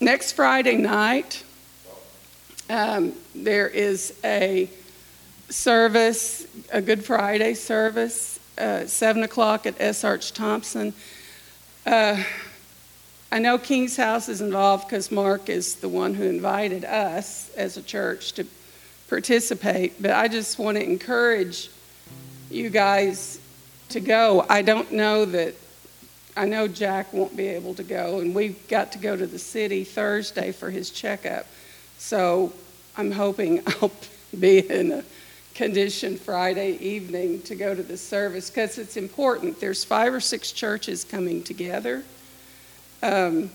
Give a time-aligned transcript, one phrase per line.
[0.00, 1.44] next Friday night,
[2.70, 4.68] um, there is a
[5.48, 10.04] service, a Good Friday service, uh, 7 o'clock at S.
[10.04, 10.92] Arch Thompson.
[11.86, 12.22] Uh,
[13.30, 17.76] I know King's House is involved because Mark is the one who invited us as
[17.76, 18.46] a church to
[19.08, 21.70] participate, but I just want to encourage
[22.50, 23.38] you guys
[23.90, 24.44] to go.
[24.48, 25.54] I don't know that,
[26.38, 29.40] I know Jack won't be able to go, and we've got to go to the
[29.40, 31.46] city Thursday for his checkup.
[31.98, 32.52] So
[32.96, 33.90] I'm hoping I'll
[34.38, 35.04] be in a
[35.56, 39.60] condition Friday evening to go to the service because it's important.
[39.60, 42.04] There's five or six churches coming together
[43.02, 43.50] um,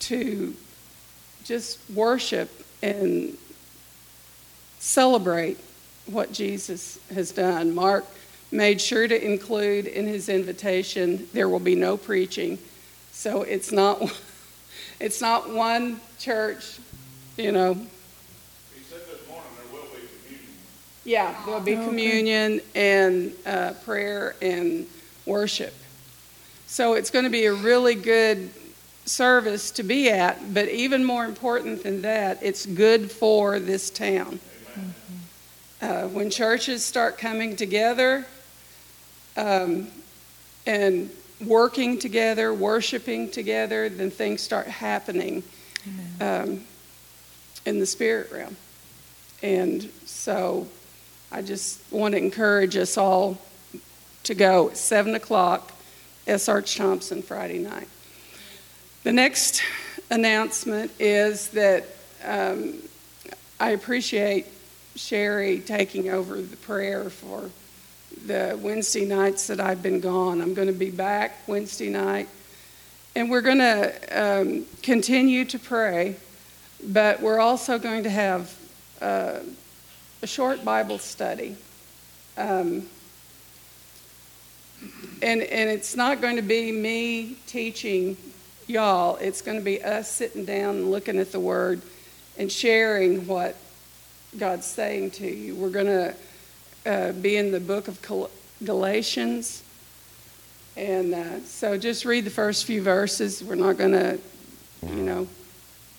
[0.00, 0.54] to
[1.42, 2.50] just worship
[2.84, 3.36] and
[4.78, 5.58] celebrate
[6.06, 7.74] what Jesus has done.
[7.74, 8.04] Mark
[8.52, 12.58] made sure to include in his invitation there will be no preaching.
[13.12, 14.02] So it's not
[15.00, 16.78] it's not one church,
[17.36, 17.74] you know.
[17.74, 20.48] He said this morning there will be communion.
[21.04, 21.84] Yeah, there'll be Okay.
[21.84, 24.86] communion and uh, prayer and
[25.26, 25.74] worship.
[26.66, 28.50] So it's going to be a really good
[29.04, 34.38] service to be at, but even more important than that, it's good for this town.
[35.82, 38.24] Uh, when churches start coming together
[39.36, 39.88] um,
[40.66, 41.10] and
[41.44, 45.42] working together, worshiping together, then things start happening
[46.20, 46.64] um,
[47.64, 48.56] in the spirit realm.
[49.42, 50.68] And so
[51.32, 53.38] I just want to encourage us all
[54.24, 55.72] to go at 7 o'clock.
[56.46, 57.88] Arch Thompson, Friday night.
[59.02, 59.62] The next
[60.10, 61.86] announcement is that
[62.24, 62.74] um,
[63.58, 64.46] I appreciate
[64.94, 67.50] Sherry taking over the prayer for
[68.26, 70.40] the Wednesday nights that I've been gone.
[70.40, 72.28] I'm going to be back Wednesday night,
[73.14, 76.16] and we're going to um, continue to pray,
[76.82, 78.56] but we're also going to have
[79.00, 79.40] uh,
[80.22, 81.56] a short Bible study.
[82.36, 82.88] Um,
[85.22, 88.16] and, and it's not going to be me teaching
[88.66, 91.82] y'all, it's going to be us sitting down and looking at the Word
[92.38, 93.56] and sharing what
[94.38, 95.56] God's saying to you.
[95.56, 96.14] We're going to
[96.90, 98.00] uh, be in the book of
[98.64, 99.62] Galatians.
[100.76, 103.44] And uh, so just read the first few verses.
[103.44, 104.18] We're not going to,
[104.86, 105.28] you know,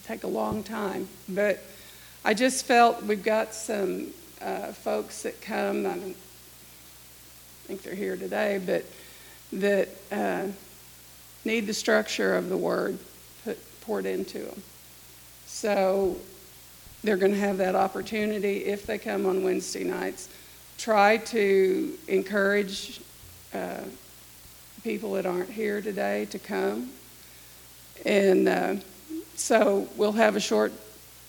[0.03, 1.07] take a long time.
[1.30, 1.63] But
[2.25, 4.07] I just felt we've got some
[4.41, 5.85] uh, folks that come.
[5.85, 6.18] I don't
[7.68, 8.84] think they're here today, but
[9.53, 10.47] that uh,
[11.46, 13.00] need the structure of the word
[13.46, 14.62] put, poured into them.
[15.46, 16.18] So
[17.01, 20.28] they're going to have that opportunity if they come on Wednesday nights.
[20.81, 23.02] Try to encourage
[23.53, 23.81] uh,
[24.84, 26.90] people that aren't here today to come.
[28.03, 28.75] And uh,
[29.36, 30.74] so we'll have a short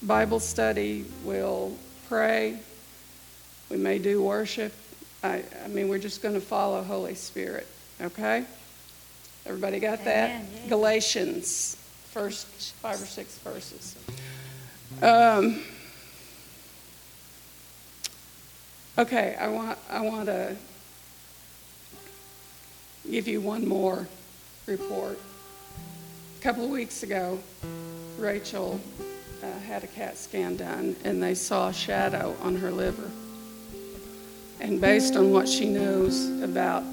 [0.02, 1.76] Bible study, we'll
[2.08, 2.60] pray,
[3.68, 4.72] we may do worship.
[5.22, 7.66] I, I mean, we're just going to follow Holy Spirit,
[8.00, 8.46] okay?
[9.44, 10.30] Everybody got that?
[10.30, 10.68] Amen, yeah.
[10.70, 11.76] Galatians,
[12.06, 12.46] first
[12.76, 13.96] five or six verses.
[15.02, 15.62] Um,
[18.98, 20.56] okay, I want I want to
[23.10, 24.06] give you one more
[24.66, 25.18] report.
[26.38, 27.38] A couple of weeks ago,
[28.18, 28.80] Rachel
[29.42, 33.10] uh, had a CAT scan done, and they saw a shadow on her liver.
[34.60, 36.84] And based on what she knows about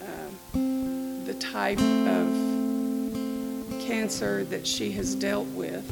[0.00, 0.06] uh,
[0.52, 2.26] the type of
[3.86, 5.84] cancer that she has dealt with,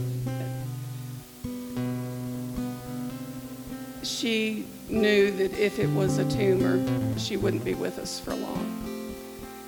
[4.02, 6.78] she knew that if it was a tumor,
[7.18, 9.14] she wouldn't be with us for long.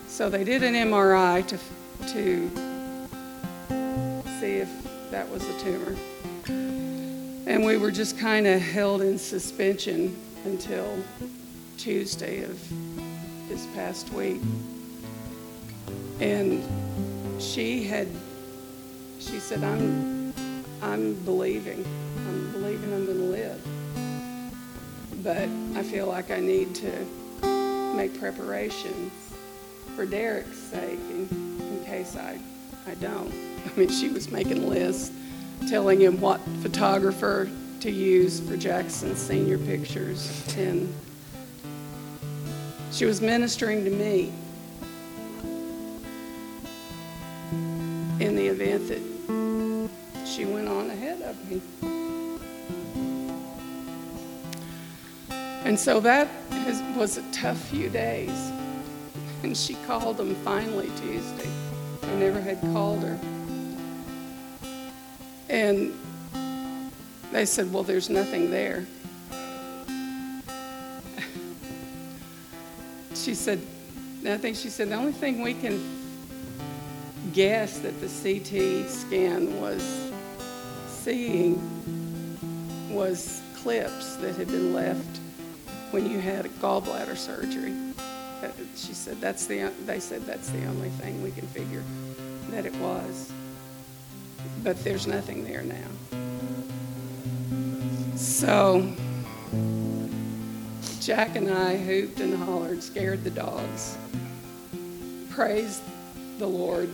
[0.06, 1.58] So they did an MRI to,
[2.12, 2.50] to
[4.38, 4.70] see if
[5.10, 5.96] that was a tumor.
[7.46, 11.02] And we were just kind of held in suspension until
[11.78, 12.58] Tuesday of
[13.48, 14.40] this past week.
[16.20, 16.62] And
[17.42, 18.08] she had,
[19.18, 20.32] she said, I'm,
[20.80, 21.84] I'm believing.
[22.28, 23.73] I'm believing I'm going to live.
[25.24, 29.10] But I feel like I need to make preparations
[29.96, 31.26] for Derek's sake in,
[31.60, 32.38] in case I,
[32.86, 33.32] I don't.
[33.64, 35.10] I mean, she was making lists,
[35.70, 37.48] telling him what photographer
[37.80, 40.54] to use for Jackson's senior pictures.
[40.58, 40.94] And
[42.92, 44.30] she was ministering to me
[48.20, 51.93] in the event that she went on ahead of me.
[55.64, 58.52] And so that has, was a tough few days.
[59.42, 61.48] And she called them finally Tuesday.
[62.02, 63.18] I never had called her.
[65.48, 65.98] And
[67.32, 68.86] they said, Well, there's nothing there.
[73.14, 73.60] she said,
[74.26, 75.82] I think she said, the only thing we can
[77.32, 80.12] guess that the CT scan was
[80.88, 81.58] seeing
[82.90, 85.20] was clips that had been left
[85.94, 87.72] when you had gallbladder surgery.
[88.42, 91.84] Uh, she said that's the they said that's the only thing we can figure
[92.50, 93.32] that it was.
[94.64, 95.86] But there's nothing there now.
[98.16, 98.92] So
[101.00, 103.96] Jack and I hooped and hollered, scared the dogs,
[105.30, 105.82] praised
[106.38, 106.90] the Lord.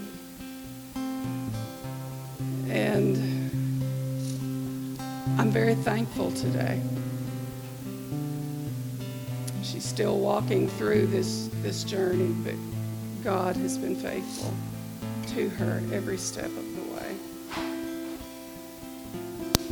[2.68, 3.16] And
[5.38, 6.82] I'm very thankful today.
[9.80, 12.52] She's still walking through this, this journey, but
[13.24, 14.52] God has been faithful
[15.28, 17.16] to her every step of the way.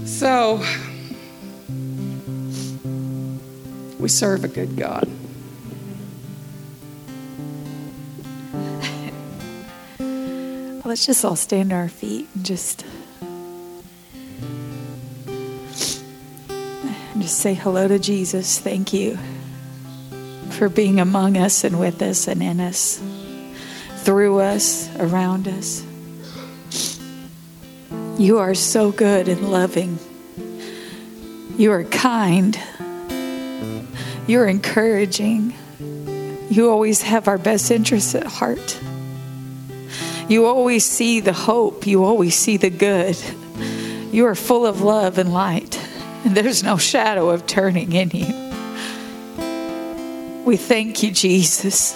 [0.07, 0.65] So,
[3.99, 5.07] we serve a good God.
[10.87, 12.87] Let's just all stand on our feet and just
[17.19, 18.59] just say hello to Jesus.
[18.59, 19.19] Thank you
[20.59, 23.01] for being among us and with us and in us,
[23.99, 25.87] through us, around us.
[28.19, 30.01] You are so good and loving.
[31.57, 32.59] You are kind.
[34.27, 35.55] You're encouraging.
[36.51, 38.81] You always have our best interests at heart.
[40.29, 41.87] You always see the hope.
[41.87, 43.17] You always see the good.
[44.11, 45.81] You are full of love and light,
[46.25, 48.38] and there's no shadow of turning in you.
[50.49, 51.93] We thank you, Jesus,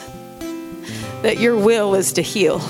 [1.22, 2.60] that your will is to heal.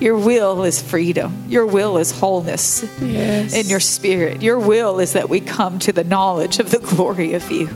[0.00, 1.44] Your will is freedom.
[1.46, 3.54] Your will is wholeness yes.
[3.54, 4.42] in your spirit.
[4.42, 7.68] Your will is that we come to the knowledge of the glory of you.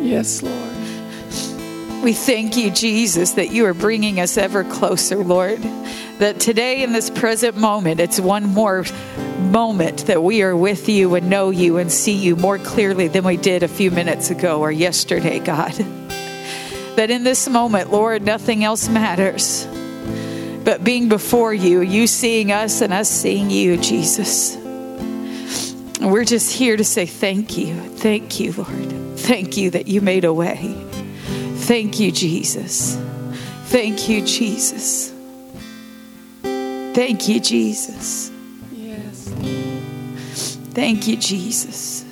[0.00, 2.02] Yes, Lord.
[2.02, 5.62] We thank you, Jesus, that you are bringing us ever closer, Lord.
[6.18, 8.86] That today, in this present moment, it's one more
[9.38, 13.22] moment that we are with you and know you and see you more clearly than
[13.22, 16.03] we did a few minutes ago or yesterday, God.
[16.96, 19.66] That in this moment, Lord, nothing else matters
[20.64, 24.56] but being before you, you seeing us and us seeing you, Jesus.
[24.56, 27.74] And we're just here to say thank you.
[27.74, 29.18] Thank you, Lord.
[29.18, 30.74] Thank you that you made a way.
[31.56, 32.96] Thank you, Jesus.
[33.66, 35.12] Thank you, Jesus.
[36.42, 38.30] Thank you, Jesus.
[38.72, 39.28] Yes.
[40.72, 42.03] Thank you, Jesus.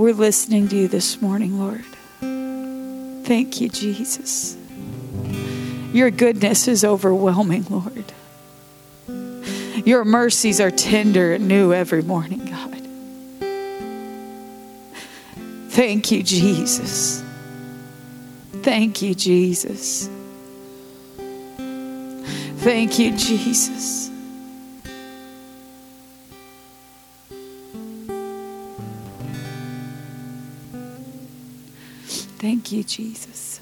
[0.00, 1.84] We're listening to you this morning, Lord.
[3.26, 4.56] Thank you, Jesus.
[5.92, 8.10] Your goodness is overwhelming, Lord.
[9.84, 12.80] Your mercies are tender and new every morning, God.
[15.68, 17.22] Thank you, Jesus.
[18.62, 20.08] Thank you, Jesus.
[22.56, 24.09] Thank you, Jesus.
[32.40, 33.60] Thank you, Jesus.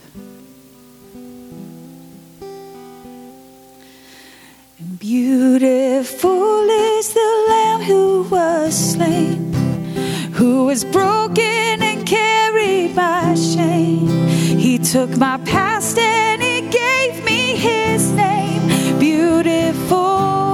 [4.78, 9.52] And beautiful is the Lamb who was slain,
[10.35, 14.06] who was broken and carried by shame.
[14.56, 19.00] He took my past and he gave me his name.
[19.00, 20.48] Beautiful.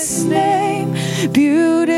[0.00, 0.94] His name
[1.30, 1.89] beautiful.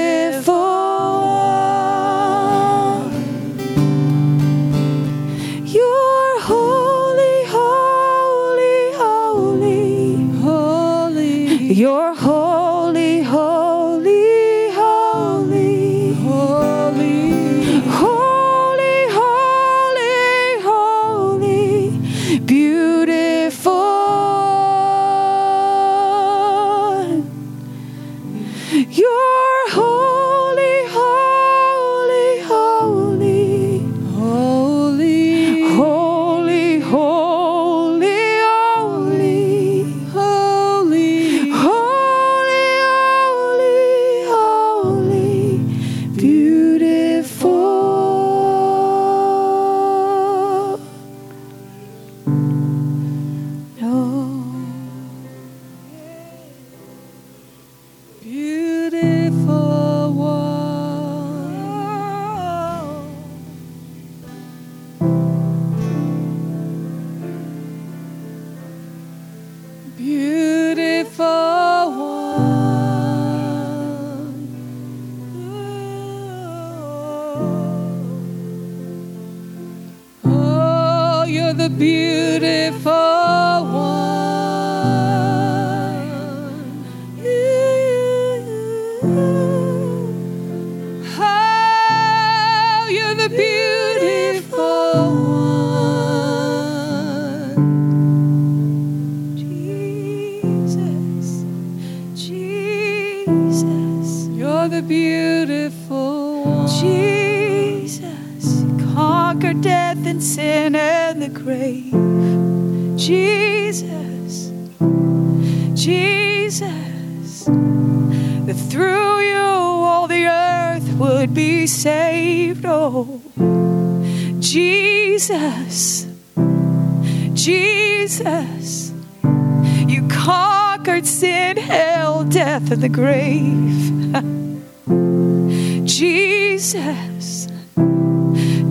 [128.63, 133.91] you conquered sin, hell, death, and the grave.
[135.87, 137.49] Jesus,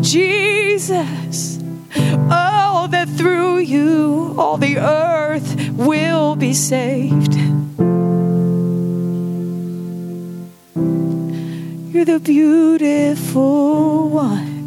[0.02, 1.60] Jesus,
[2.30, 7.36] oh, that through you all the earth will be saved.
[11.94, 14.62] You're the beautiful one.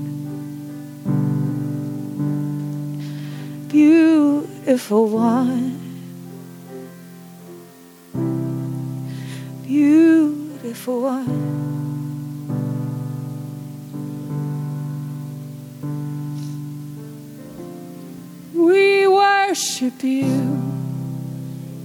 [3.72, 5.80] You if I want.
[9.66, 11.54] Beautiful one.
[18.54, 20.62] We worship you,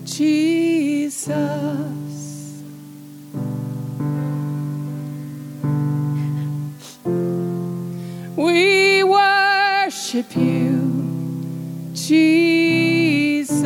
[0.06, 1.26] Jesus.
[8.36, 10.89] We worship you.
[12.10, 13.60] Jesus.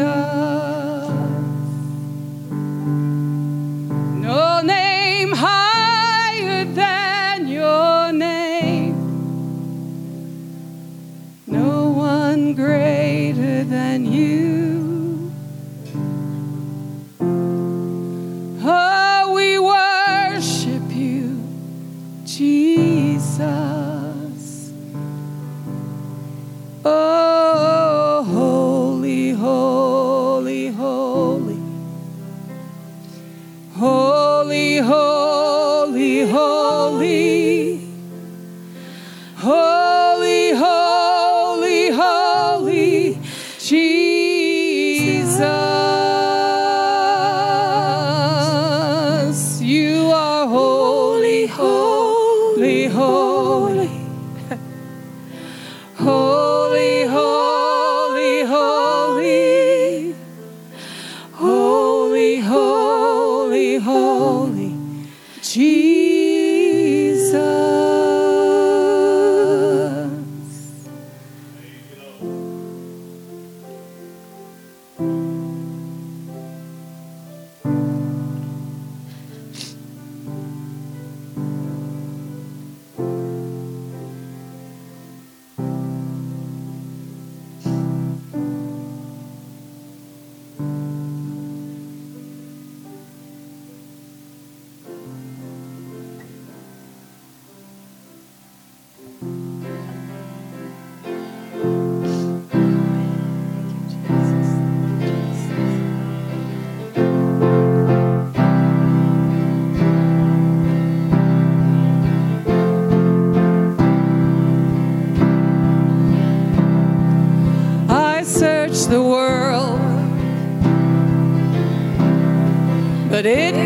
[123.23, 123.55] good.
[123.55, 123.62] It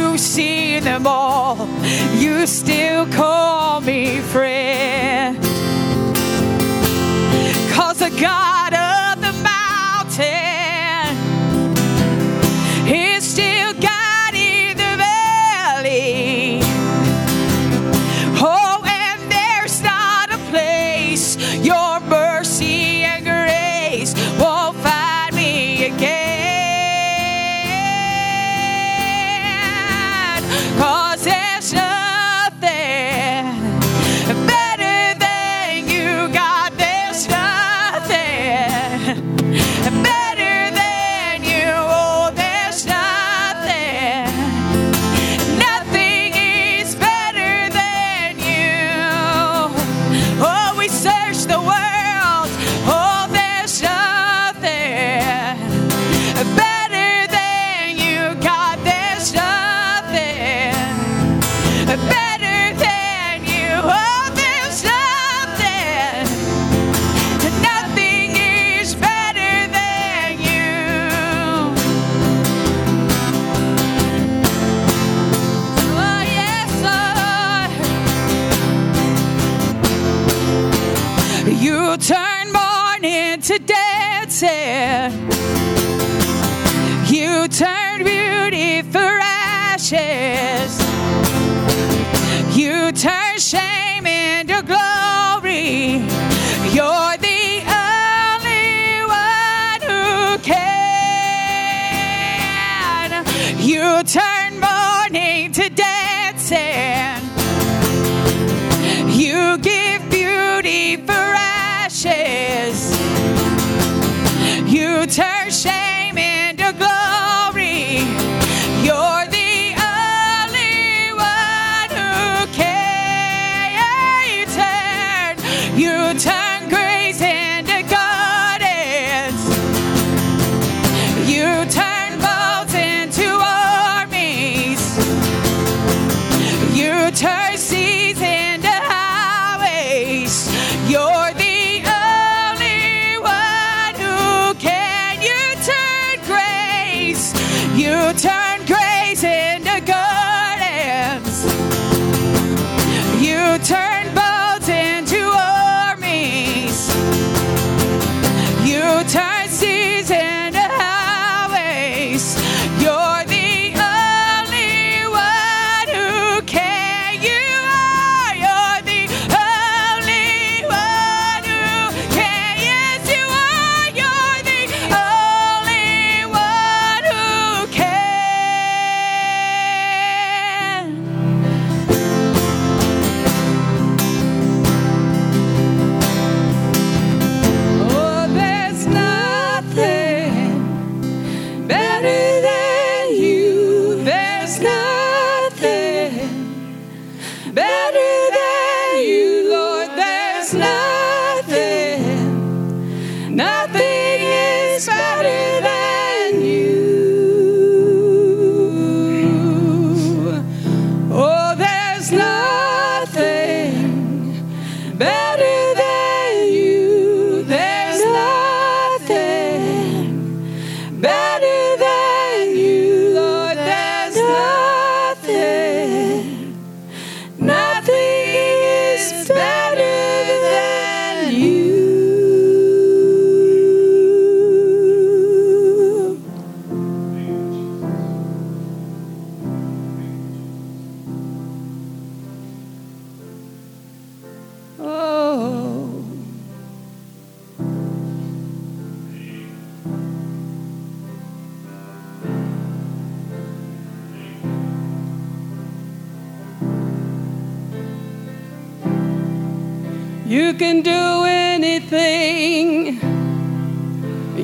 [0.00, 1.68] You've seen them all.
[2.14, 5.36] You still call me friend.
[7.70, 8.69] Cause a God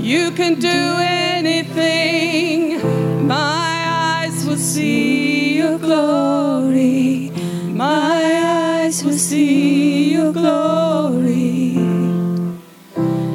[0.00, 2.80] You can do anything.
[3.26, 7.32] My eyes will see your glory.
[7.66, 11.78] My eyes will see your glory.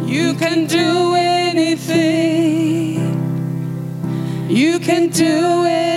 [0.06, 3.00] You can do anything.
[4.50, 5.91] You can do it.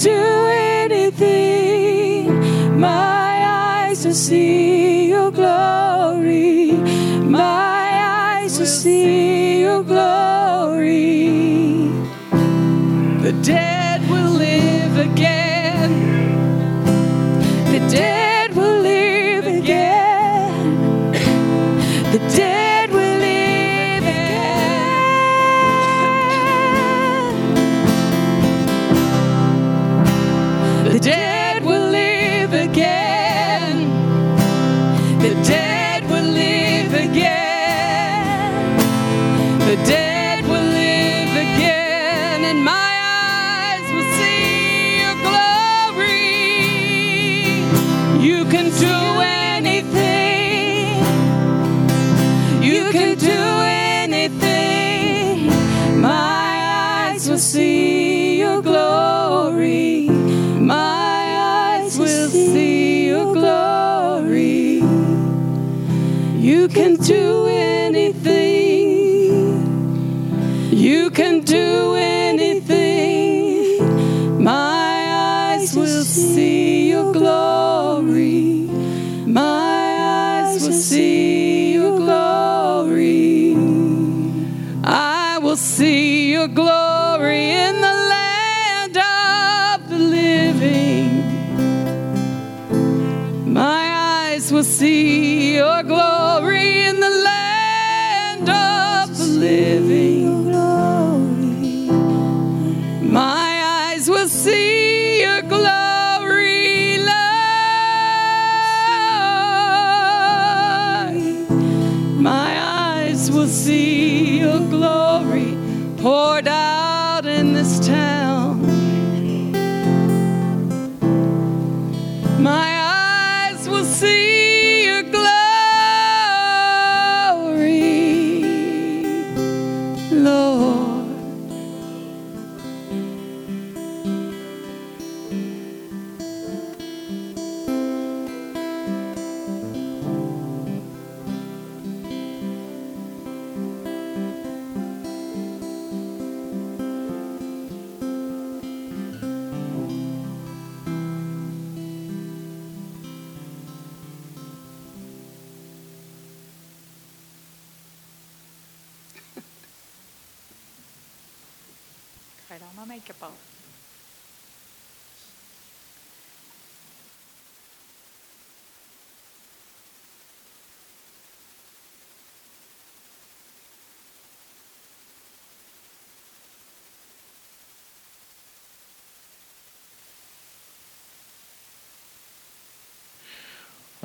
[0.00, 0.46] do
[0.80, 2.24] anything.
[2.80, 3.44] My
[3.90, 6.72] eyes will see your glory.
[6.72, 11.28] My eyes will see your glory.
[13.22, 13.79] The day.
[75.80, 77.49] Will see your glory.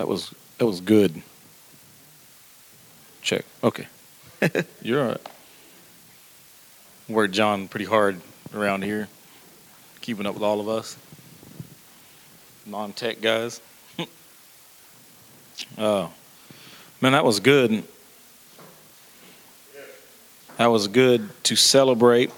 [0.05, 1.23] That was that was good.
[3.23, 3.43] Check.
[3.63, 3.87] Okay.
[4.83, 5.29] You're all right.
[7.09, 8.21] Worked John pretty hard
[8.53, 9.07] around here,
[10.01, 10.95] keeping up with all of us.
[12.67, 13.61] Non-tech guys.
[15.79, 16.11] oh,
[17.01, 17.83] man, that was good.
[20.57, 22.31] That was good to celebrate.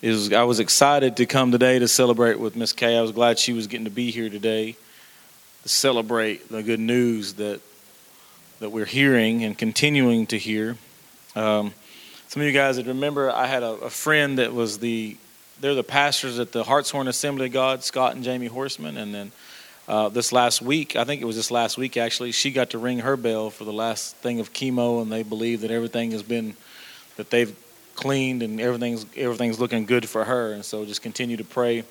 [0.00, 2.96] It was, I was excited to come today to celebrate with Miss Kay.
[2.96, 4.76] I was glad she was getting to be here today
[5.64, 7.60] to celebrate the good news that
[8.60, 10.76] that we're hearing and continuing to hear.
[11.34, 11.72] Um,
[12.28, 15.16] some of you guys that remember, I had a, a, friend that was the
[15.60, 19.32] they're the pastors at the Hartshorne Assembly of God, Scott and Jamie Horseman, and then
[19.88, 22.78] uh, this last week, I think it was this last week actually, she got to
[22.78, 26.22] ring her bell for the last thing of chemo, and they believe that everything has
[26.22, 26.54] been
[27.16, 27.56] that they've
[27.94, 31.84] cleaned and everything's everything's looking good for her, and so just continue to pray.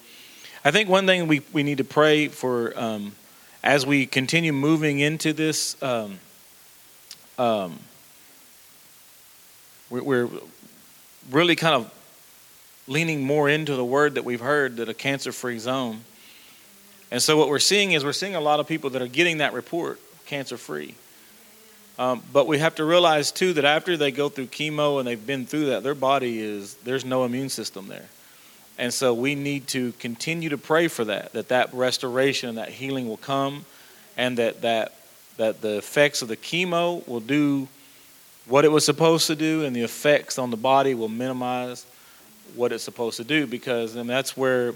[0.63, 2.77] I think one thing we we need to pray for.
[2.79, 3.13] Um,
[3.63, 6.19] as we continue moving into this, um,
[7.37, 7.79] um,
[9.89, 10.29] we're,
[11.31, 11.93] really kind of
[12.87, 16.01] leaning more into the word that we've heard that a cancer free zone.
[17.11, 19.37] And so, what we're seeing is we're seeing a lot of people that are getting
[19.37, 20.95] that report cancer free.
[21.99, 25.25] Um, but we have to realize too that after they go through chemo and they've
[25.25, 28.09] been through that, their body is, there's no immune system there.
[28.77, 32.69] And so we need to continue to pray for that, that that restoration and that
[32.69, 33.65] healing will come,
[34.17, 34.95] and that that
[35.37, 37.67] that the effects of the chemo will do
[38.45, 41.85] what it was supposed to do, and the effects on the body will minimize
[42.55, 43.45] what it's supposed to do.
[43.45, 44.73] Because and that's where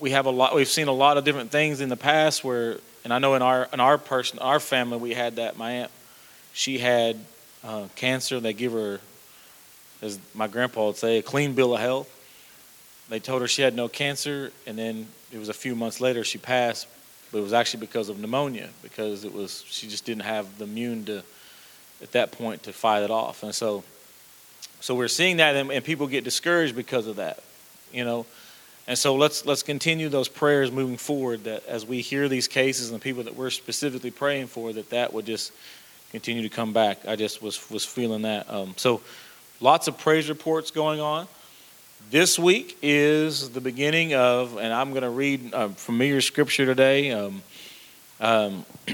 [0.00, 0.54] we have a lot.
[0.54, 3.42] We've seen a lot of different things in the past where, and I know in
[3.42, 5.58] our in our person, our family, we had that.
[5.58, 5.90] My aunt,
[6.54, 7.18] she had
[7.62, 8.40] uh, cancer.
[8.40, 9.00] They give her,
[10.00, 12.12] as my grandpa would say, a clean bill of health
[13.08, 16.24] they told her she had no cancer, and then it was a few months later
[16.24, 16.86] she passed,
[17.30, 20.64] but it was actually because of pneumonia because it was she just didn't have the
[20.64, 21.22] immune to
[22.02, 23.84] at that point to fight it off, and so
[24.80, 27.42] so we're seeing that, and, and people get discouraged because of that,
[27.90, 28.26] you know.
[28.86, 31.44] And so let's let's continue those prayers moving forward.
[31.44, 34.90] That as we hear these cases and the people that we're specifically praying for, that
[34.90, 35.52] that would just
[36.10, 37.06] continue to come back.
[37.08, 38.50] I just was was feeling that.
[38.50, 39.00] Um, so
[39.58, 41.26] lots of praise reports going on.
[42.10, 47.10] This week is the beginning of, and I'm going to read a familiar scripture today.
[47.10, 47.42] Um,
[48.20, 48.64] um,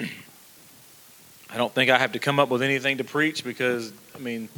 [1.51, 4.49] I don't think I have to come up with anything to preach because, I mean,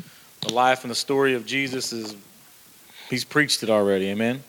[0.43, 2.15] the life and the story of Jesus is,
[3.09, 4.09] he's preached it already.
[4.11, 4.43] Amen.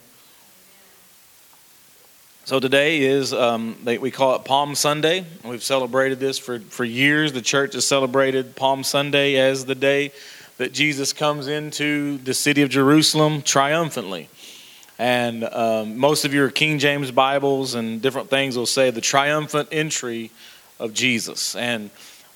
[2.45, 5.25] So today is, um, they, we call it Palm Sunday.
[5.45, 7.31] We've celebrated this for, for years.
[7.31, 10.11] The church has celebrated Palm Sunday as the day
[10.57, 14.29] that Jesus comes into the city of Jerusalem triumphantly.
[14.99, 19.69] And um, most of your King James Bibles and different things will say the triumphant
[19.71, 20.29] entry
[20.79, 21.55] of Jesus.
[21.55, 21.89] And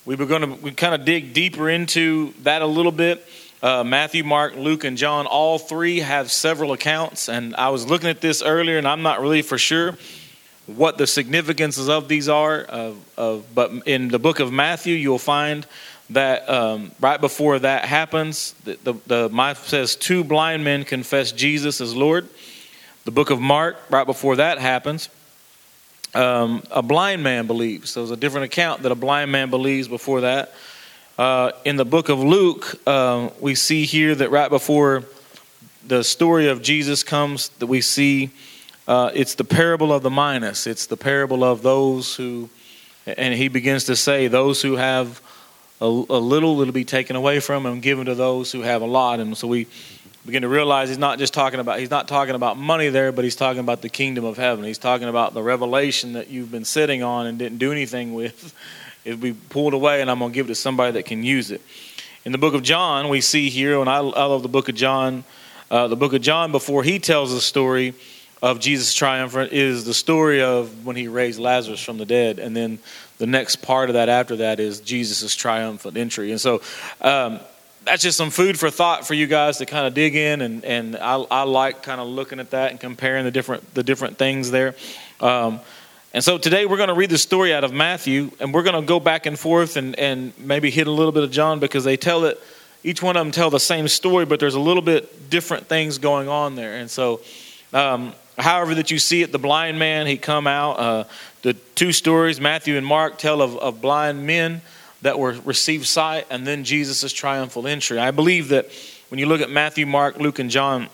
[0.05, 3.25] we were going to we kind of dig deeper into that a little bit.
[3.61, 7.29] Uh, Matthew, Mark, Luke, and John, all three have several accounts.
[7.29, 9.95] And I was looking at this earlier, and I'm not really for sure
[10.65, 12.61] what the significances of these are.
[12.61, 15.65] Of, but in the book of Matthew, you'll find
[16.09, 21.81] that um, right before that happens, the, the, the says two blind men confess Jesus
[21.81, 22.27] as Lord.
[23.05, 25.09] The book of Mark, right before that happens,
[26.13, 27.91] um, a blind man believes.
[27.91, 30.53] So there's a different account that a blind man believes before that.
[31.17, 35.03] Uh, in the book of Luke, uh, we see here that right before
[35.85, 38.29] the story of Jesus comes, that we see
[38.87, 40.67] uh, it's the parable of the minas.
[40.67, 42.49] It's the parable of those who,
[43.05, 45.21] and he begins to say, those who have
[45.79, 48.85] a, a little will be taken away from and given to those who have a
[48.85, 49.19] lot.
[49.19, 49.67] And so we
[50.25, 53.23] begin to realize he's not just talking about he's not talking about money there, but
[53.23, 54.65] he's talking about the kingdom of heaven.
[54.65, 58.53] He's talking about the revelation that you've been sitting on and didn't do anything with.
[59.05, 61.49] It'll be pulled away, and I'm going to give it to somebody that can use
[61.49, 61.61] it.
[62.25, 64.75] In the book of John, we see here, and I, I love the book of
[64.75, 65.23] John.
[65.71, 67.93] Uh, the book of John, before he tells the story
[68.41, 72.53] of Jesus' triumphant, is the story of when he raised Lazarus from the dead, and
[72.53, 72.79] then
[73.17, 76.31] the next part of that after that is Jesus' triumphant entry.
[76.31, 76.61] And so,
[77.01, 77.39] um,
[77.83, 80.65] that's just some food for thought for you guys to kind of dig in and,
[80.65, 84.17] and I, I like kind of looking at that and comparing the different the different
[84.17, 84.75] things there
[85.21, 85.61] um,
[86.13, 88.81] and so today we're going to read the story out of Matthew, and we're going
[88.81, 91.83] to go back and forth and, and maybe hit a little bit of John because
[91.83, 92.41] they tell it,
[92.83, 95.97] each one of them tell the same story, but there's a little bit different things
[95.97, 96.77] going on there.
[96.77, 97.21] And so,
[97.73, 100.79] um, however that you see it, the blind man, he come out.
[100.79, 101.03] Uh,
[101.41, 104.61] the two stories, Matthew and Mark, tell of, of blind men
[105.01, 107.99] that were received sight, and then Jesus' triumphal entry.
[107.99, 108.67] I believe that
[109.09, 110.89] when you look at Matthew, Mark, Luke, and John,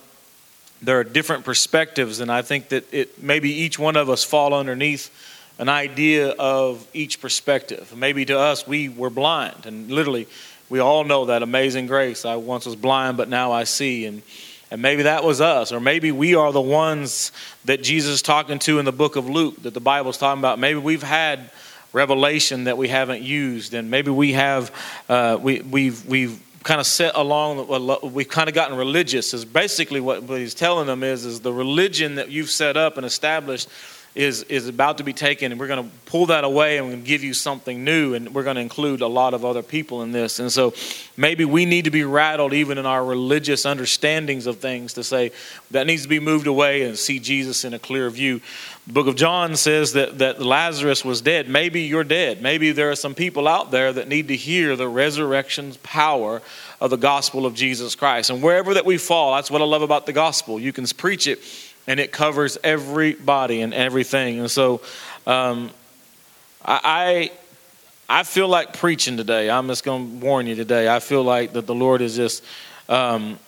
[0.82, 4.54] there are different perspectives, and I think that it maybe each one of us fall
[4.54, 5.10] underneath
[5.58, 7.96] an idea of each perspective.
[7.96, 10.28] Maybe to us, we were blind, and literally,
[10.70, 12.26] we all know that amazing grace.
[12.26, 14.24] I once was blind, but now I see, and
[14.74, 17.32] and maybe that was us, or maybe we are the ones
[17.66, 20.58] that Jesus is talking to in the book of Luke that the Bible's talking about.
[20.58, 21.52] Maybe we've had
[21.92, 24.72] revelation that we haven't used, and maybe we have
[25.08, 27.68] uh, we we've we've kind of set along
[28.14, 31.54] we've kind of gotten religious is basically what, what he's telling them is is the
[31.54, 33.70] religion that you've set up and established
[34.16, 36.92] is is about to be taken and we're going to pull that away and we're
[36.92, 39.64] going to give you something new and we're going to include a lot of other
[39.64, 40.38] people in this.
[40.38, 40.74] And so
[41.18, 45.32] maybe we need to be rattled even in our religious understandings of things to say
[45.72, 48.40] that needs to be moved away and see jesus in a clear view.
[48.86, 51.50] The book of john says that, that lazarus was dead.
[51.50, 52.40] Maybe you're dead.
[52.40, 56.44] Maybe there are some people out there that need to hear the resurrection's power
[56.80, 58.30] of the gospel of jesus christ.
[58.30, 60.60] And wherever that we fall that's what i love about the gospel.
[60.60, 61.40] You can preach it
[61.88, 64.40] and it covers everybody and everything.
[64.40, 64.82] And so,
[65.28, 65.72] um,
[66.66, 67.32] I,
[68.08, 69.50] I feel like preaching today.
[69.50, 70.94] I'm just going to warn you today.
[70.94, 72.44] I feel like that the Lord is just.
[72.88, 73.40] Um,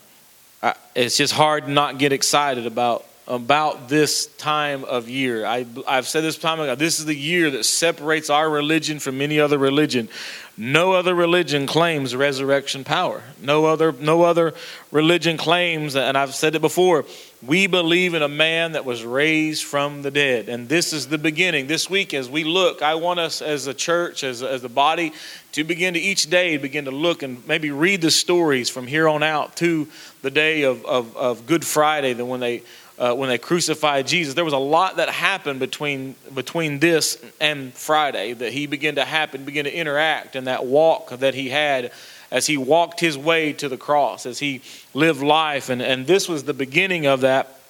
[0.64, 5.46] I, it's just hard not get excited about about this time of year.
[5.46, 6.76] I, I've said this time ago.
[6.76, 10.10] This is the year that separates our religion from any other religion.
[10.58, 13.24] No other religion claims resurrection power.
[13.42, 14.54] No other, no other
[14.92, 17.06] religion claims, and I've said it before,
[17.48, 20.50] we believe in a man that was raised from the dead.
[20.50, 21.68] And this is the beginning.
[21.68, 25.14] This week, as we look, I want us as a church, as, as a body,
[25.52, 29.08] to begin to each day begin to look and maybe read the stories from here
[29.08, 29.88] on out to
[30.22, 32.64] the day of, of, of Good Friday, the when they
[32.98, 34.36] uh, when they crucified Jesus.
[34.36, 39.06] There was a lot that happened between between this and Friday that he began to
[39.06, 41.92] happen, begin to interact, and that walk that he had
[42.36, 44.62] as he walked his way to the cross, as he
[44.94, 47.62] lived life, and, and this was the beginning of that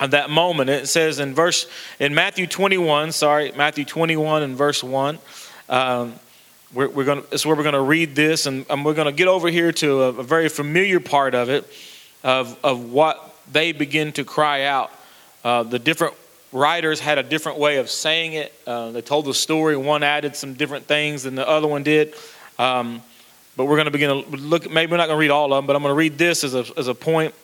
[0.00, 0.68] of that moment.
[0.70, 1.68] It says in verse
[2.00, 5.20] in Matthew 21, sorry, Matthew 21 and verse 1.
[5.68, 6.14] Um,
[6.74, 9.12] we're, we're going it's where we're going to read this, and, and we're going to
[9.12, 11.64] get over here to a, a very familiar part of it,
[12.24, 14.90] of, of what they begin to cry out.
[15.44, 16.14] Uh, the different
[16.50, 18.52] writers had a different way of saying it.
[18.66, 19.76] Uh, they told the story.
[19.76, 22.16] One added some different things than the other one did.
[22.58, 23.00] Um,
[23.56, 24.70] but we're going to begin to look.
[24.70, 26.44] Maybe we're not going to read all of them, but I'm going to read this
[26.44, 27.34] as a, as a point,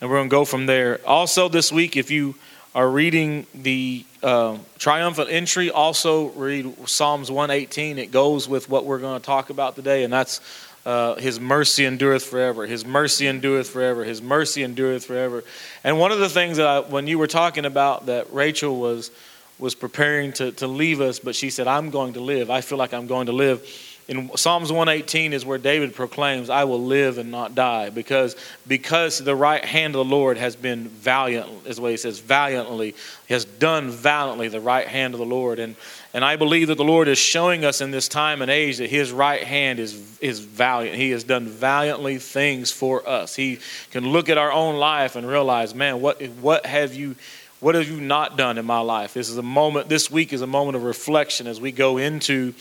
[0.00, 1.00] and we're going to go from there.
[1.06, 2.34] Also, this week, if you
[2.74, 7.98] are reading the uh, triumphant entry, also read Psalms 118.
[7.98, 10.40] It goes with what we're going to talk about today, and that's
[10.84, 12.66] uh, his mercy endureth forever.
[12.66, 14.04] His mercy endureth forever.
[14.04, 15.42] His mercy endureth forever.
[15.82, 19.10] And one of the things that I, when you were talking about that Rachel was
[19.58, 22.50] was preparing to, to leave us, but she said, I'm going to live.
[22.50, 23.66] I feel like I'm going to live.
[24.08, 29.18] In Psalms 118 is where David proclaims, I will live and not die, because, because
[29.18, 32.94] the right hand of the Lord has been valiant, is what he says, valiantly,
[33.28, 35.58] has done valiantly the right hand of the Lord.
[35.58, 35.74] And,
[36.14, 38.90] and I believe that the Lord is showing us in this time and age that
[38.90, 40.96] his right hand is, is valiant.
[40.96, 43.34] He has done valiantly things for us.
[43.34, 43.58] He
[43.90, 47.16] can look at our own life and realize, man, what, what have you
[47.58, 49.14] what have you not done in my life?
[49.14, 52.52] This is a moment, this week is a moment of reflection as we go into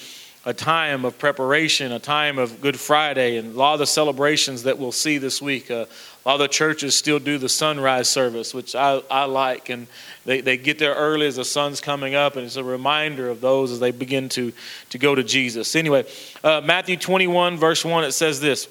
[0.46, 4.64] a time of preparation, a time of Good Friday, and a lot of the celebrations
[4.64, 5.72] that we'll see this week.
[5.72, 5.86] Uh,
[6.24, 9.88] a lot of the churches still do the sunrise service, which I, I like, and
[10.24, 13.42] they, they get there early as the sun's coming up, and it's a reminder of
[13.42, 14.54] those as they begin to,
[14.92, 15.76] to go to Jesus.
[15.76, 16.06] Anyway,
[16.44, 18.68] uh, Matthew 21, verse 1, it says this.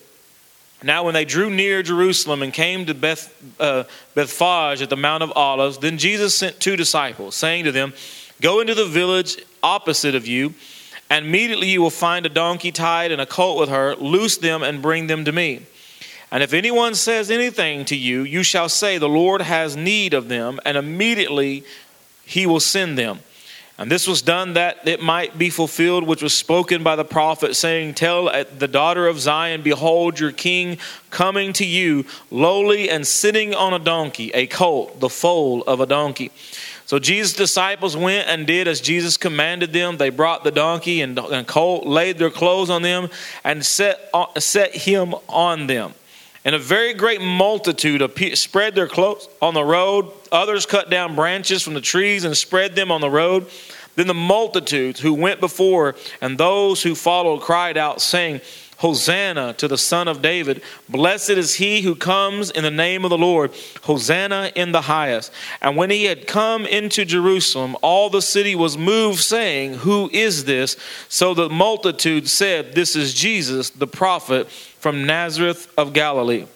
[0.81, 5.25] Now, when they drew near Jerusalem and came to Beth, uh, Bethphage at the Mount
[5.25, 7.95] of Olives, then Jesus sent two disciples, saying to them,
[8.41, 10.55] Go into the village opposite of you
[11.11, 13.95] and immediately you will find a donkey tied and a colt with her.
[13.97, 15.63] Loose them and bring them to me.
[16.31, 20.29] And if anyone says anything to you, you shall say, The Lord has need of
[20.29, 21.65] them, and immediately
[22.25, 23.21] he will send them.
[23.77, 27.57] And this was done that it might be fulfilled, which was spoken by the prophet,
[27.57, 30.79] saying, Tell the daughter of Zion, Behold, your king
[31.11, 35.87] coming to you, lowly and sitting on a donkey, a colt, the foal of a
[35.87, 36.31] donkey.
[36.87, 39.97] So Jesus' disciples went and did as Jesus commanded them.
[39.97, 43.09] They brought the donkey and, and colt, laid their clothes on them,
[43.43, 45.95] and set, uh, set him on them.
[46.45, 48.03] And a very great multitude
[48.37, 50.12] spread their clothes on the road.
[50.35, 53.47] Others cut down branches from the trees and spread them on the road.
[53.95, 58.41] Then the multitudes who went before and those who followed cried out, saying,
[58.78, 60.61] Hosanna to the Son of David.
[60.89, 63.53] Blessed is he who comes in the name of the Lord.
[63.82, 65.32] Hosanna in the highest.
[65.62, 70.45] And when he had come into Jerusalem, all the city was moved, saying, Who is
[70.47, 70.76] this?
[71.09, 76.47] So the multitude said, This is Jesus, the prophet from Nazareth of Galilee.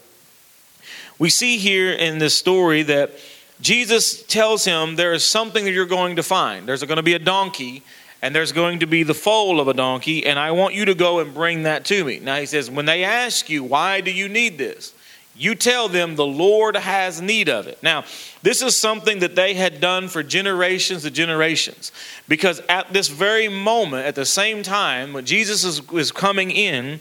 [1.20, 3.12] We see here in this story that
[3.61, 6.68] Jesus tells him there is something that you're going to find.
[6.68, 7.82] There's going to be a donkey
[8.22, 10.94] and there's going to be the foal of a donkey, and I want you to
[10.94, 12.18] go and bring that to me.
[12.18, 14.92] Now he says, when they ask you, why do you need this?
[15.36, 17.80] You tell them the Lord has need of it.
[17.80, 18.04] Now,
[18.42, 21.92] this is something that they had done for generations to generations.
[22.26, 26.98] Because at this very moment, at the same time, when Jesus was coming in,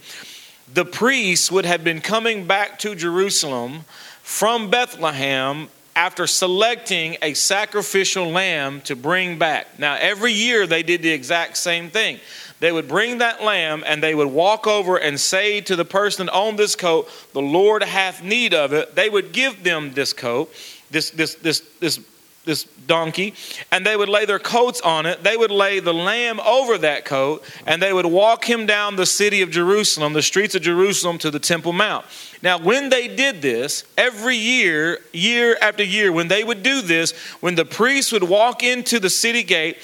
[0.71, 3.85] the priests would have been coming back to Jerusalem
[4.21, 9.79] from Bethlehem after selecting a sacrificial lamb to bring back.
[9.79, 12.19] Now, every year they did the exact same thing.
[12.59, 16.29] They would bring that lamb and they would walk over and say to the person
[16.31, 18.93] owned this coat, The Lord hath need of it.
[18.93, 20.53] They would give them this coat,
[20.91, 21.99] this, this, this, this
[22.47, 23.35] this donkey,
[23.71, 25.21] and they would lay their coats on it.
[25.21, 29.05] They would lay the lamb over that coat, and they would walk him down the
[29.05, 32.05] city of Jerusalem, the streets of Jerusalem, to the Temple Mount.
[32.41, 37.11] Now, when they did this, every year, year after year, when they would do this,
[37.39, 39.77] when the priests would walk into the city gate,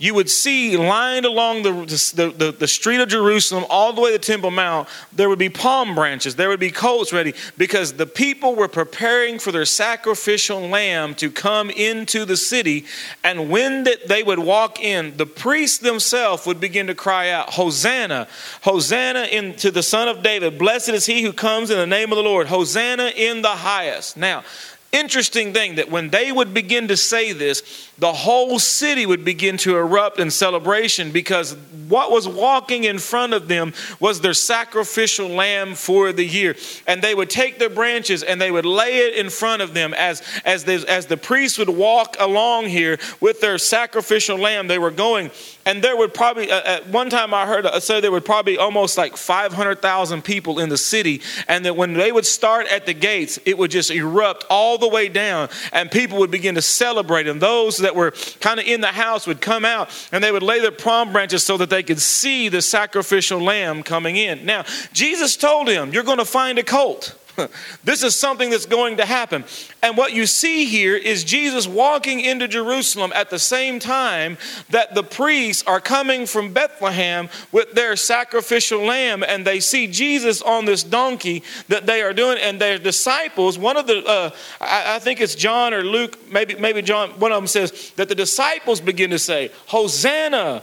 [0.00, 1.72] you would see lined along the,
[2.14, 5.38] the, the, the, street of Jerusalem, all the way to the Temple Mount, there would
[5.38, 9.66] be palm branches, there would be coats ready, because the people were preparing for their
[9.66, 12.86] sacrificial lamb to come into the city.
[13.22, 17.50] And when that they would walk in, the priests themselves would begin to cry out,
[17.50, 18.26] Hosanna,
[18.62, 20.58] Hosanna into the Son of David.
[20.58, 22.46] Blessed is he who comes in the name of the Lord.
[22.46, 24.16] Hosanna in the highest.
[24.16, 24.44] Now,
[24.92, 29.58] interesting thing that when they would begin to say this, the whole city would begin
[29.58, 31.54] to erupt in celebration because
[31.90, 36.56] what was walking in front of them was their sacrificial lamb for the year.
[36.86, 39.92] And they would take their branches and they would lay it in front of them
[39.92, 44.66] as, as, they, as the priests would walk along here with their sacrificial lamb.
[44.66, 45.30] They were going,
[45.66, 48.56] and there would probably, uh, at one time I heard uh, say there would probably
[48.56, 51.20] almost like 500,000 people in the city.
[51.48, 54.88] And that when they would start at the gates, it would just erupt all the
[54.88, 57.26] way down and people would begin to celebrate.
[57.26, 60.42] And those that were kind of in the house would come out and they would
[60.42, 64.44] lay their palm branches so that they could see the sacrificial lamb coming in.
[64.44, 67.16] Now, Jesus told him, You're going to find a colt.
[67.84, 69.44] This is something that's going to happen.
[69.82, 74.36] And what you see here is Jesus walking into Jerusalem at the same time
[74.68, 80.42] that the priests are coming from Bethlehem with their sacrificial lamb, and they see Jesus
[80.42, 83.58] on this donkey that they are doing, and their disciples.
[83.58, 84.30] One of the, uh,
[84.60, 87.10] I, I think it's John or Luke, maybe maybe John.
[87.18, 90.62] One of them says that the disciples begin to say, "Hosanna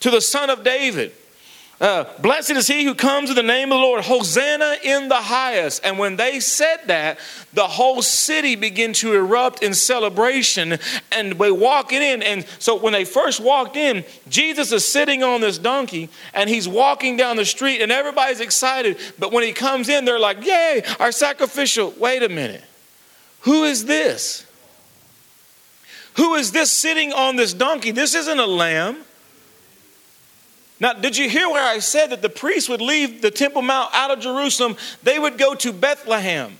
[0.00, 1.12] to the Son of David."
[1.80, 4.04] Uh, blessed is he who comes in the name of the Lord.
[4.04, 5.84] Hosanna in the highest.
[5.84, 7.18] And when they said that,
[7.52, 10.78] the whole city began to erupt in celebration
[11.10, 12.22] and they walking in.
[12.22, 16.68] And so when they first walked in, Jesus is sitting on this donkey and he's
[16.68, 18.96] walking down the street and everybody's excited.
[19.18, 21.92] But when he comes in, they're like, Yay, our sacrificial.
[21.98, 22.62] Wait a minute.
[23.40, 24.46] Who is this?
[26.16, 27.90] Who is this sitting on this donkey?
[27.90, 29.04] This isn't a lamb.
[30.80, 33.90] Now, did you hear where I said that the priests would leave the Temple Mount
[33.94, 34.76] out of Jerusalem?
[35.02, 36.58] They would go to Bethlehem.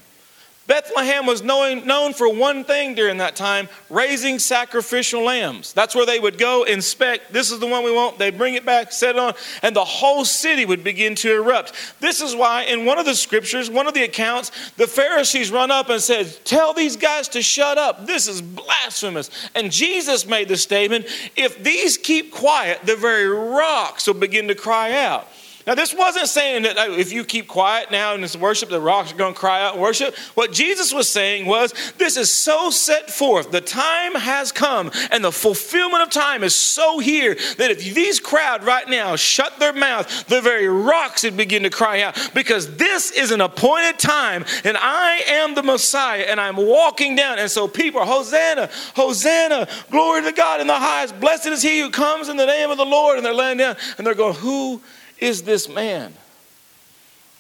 [0.67, 5.73] Bethlehem was known, known for one thing during that time raising sacrificial lambs.
[5.75, 7.33] That's where they would go inspect.
[7.33, 8.19] This is the one we want.
[8.19, 11.73] They'd bring it back, set it on, and the whole city would begin to erupt.
[12.01, 15.71] This is why, in one of the scriptures, one of the accounts, the Pharisees run
[15.71, 18.07] up and said, Tell these guys to shut up.
[18.07, 19.31] This is blasphemous.
[19.55, 21.07] And Jesus made the statement
[21.37, 25.29] if these keep quiet, the very rocks will begin to cry out.
[25.67, 28.81] Now, this wasn't saying that oh, if you keep quiet now in this worship, the
[28.81, 30.15] rocks are going to cry out and worship.
[30.35, 33.51] What Jesus was saying was, this is so set forth.
[33.51, 38.21] The time has come, and the fulfillment of time is so here that if these
[38.21, 42.77] crowd right now shut their mouth, the very rocks would begin to cry out because
[42.77, 47.39] this is an appointed time, and I am the Messiah, and I'm walking down.
[47.39, 51.19] And so people Hosanna, Hosanna, glory to God in the highest.
[51.21, 53.17] Blessed is he who comes in the name of the Lord.
[53.17, 54.81] And they're laying down, and they're going, Who
[55.25, 56.13] is this man?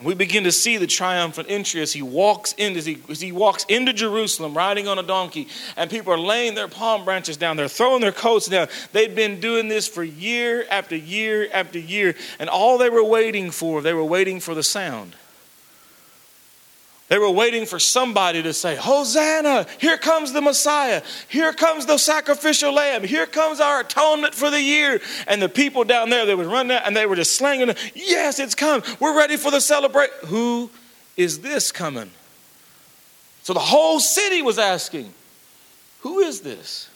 [0.02, 3.30] We begin to see the triumphant entry as he walks in, as he, as he
[3.30, 7.56] walks into Jerusalem riding on a donkey, and people are laying their palm branches down,
[7.56, 8.66] they're throwing their coats down.
[8.92, 13.52] They'd been doing this for year after year after year, and all they were waiting
[13.52, 15.14] for, they were waiting for the sound.
[17.08, 21.02] They were waiting for somebody to say, Hosanna, here comes the Messiah.
[21.28, 23.04] Here comes the sacrificial lamb.
[23.04, 25.00] Here comes our atonement for the year.
[25.26, 27.74] And the people down there, they would run down and they were just slanging.
[27.94, 28.82] Yes, it's come.
[29.00, 30.14] We're ready for the celebration.
[30.26, 30.70] Who
[31.16, 32.10] is this coming?
[33.42, 35.12] So the whole city was asking,
[36.00, 36.88] Who is this?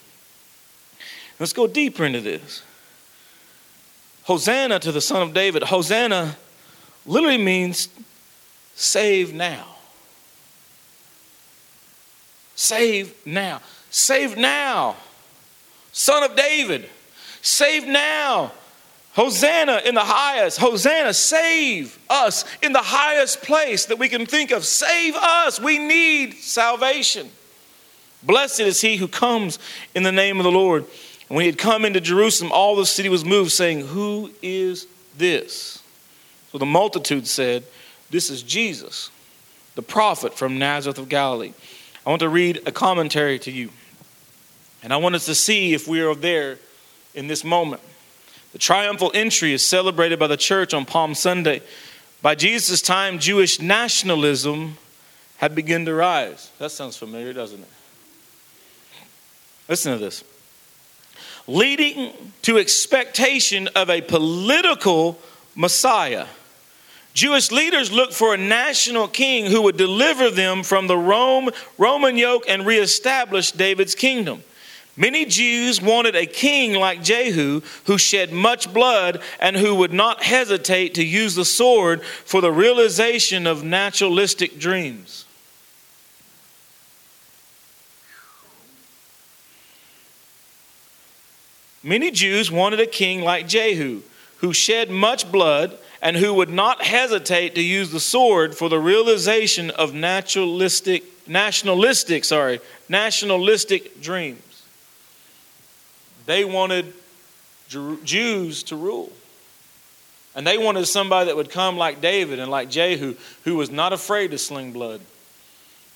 [1.39, 2.63] Let's go deeper into this.
[4.23, 5.63] Hosanna to the Son of David.
[5.63, 6.35] Hosanna
[7.05, 7.89] literally means
[8.75, 9.68] save now.
[12.59, 13.61] Save now.
[13.89, 14.97] Save now.
[15.93, 16.89] Son of David.
[17.41, 18.51] Save now.
[19.13, 20.59] Hosanna in the highest.
[20.59, 24.65] Hosanna, save us in the highest place that we can think of.
[24.65, 25.61] Save us.
[25.61, 27.29] We need salvation.
[28.23, 29.57] Blessed is he who comes
[29.95, 30.83] in the name of the Lord.
[31.29, 34.85] And when he had come into Jerusalem, all the city was moved, saying, Who is
[35.17, 35.81] this?
[36.51, 37.63] So the multitude said,
[38.09, 39.11] This is Jesus,
[39.75, 41.53] the prophet from Nazareth of Galilee.
[42.09, 43.69] I want to read a commentary to you.
[44.81, 46.57] And I want us to see if we are there
[47.13, 47.83] in this moment.
[48.51, 51.61] The triumphal entry is celebrated by the church on Palm Sunday.
[52.23, 54.79] By Jesus' time, Jewish nationalism
[55.37, 56.49] had begun to rise.
[56.57, 57.69] That sounds familiar, doesn't it?
[59.67, 60.23] Listen to this.
[61.45, 65.19] Leading to expectation of a political
[65.53, 66.25] Messiah
[67.19, 72.15] Jewish leaders looked for a national king who would deliver them from the Rome, Roman
[72.15, 74.41] yoke and reestablish David's kingdom.
[74.95, 80.23] Many Jews wanted a king like Jehu who shed much blood and who would not
[80.23, 85.25] hesitate to use the sword for the realization of naturalistic dreams.
[91.83, 94.03] Many Jews wanted a king like Jehu
[94.37, 98.79] who shed much blood and who would not hesitate to use the sword for the
[98.79, 104.63] realization of naturalistic nationalistic sorry nationalistic dreams.
[106.25, 106.93] They wanted
[107.67, 109.11] Jews to rule.
[110.35, 113.93] And they wanted somebody that would come like David and like Jehu who was not
[113.93, 115.01] afraid to sling blood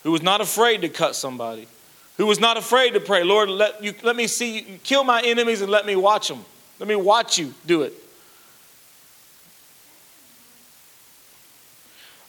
[0.03, 1.67] who was not afraid to cut somebody
[2.17, 5.21] who was not afraid to pray lord let you let me see you kill my
[5.21, 6.43] enemies and let me watch them
[6.79, 7.93] let me watch you do it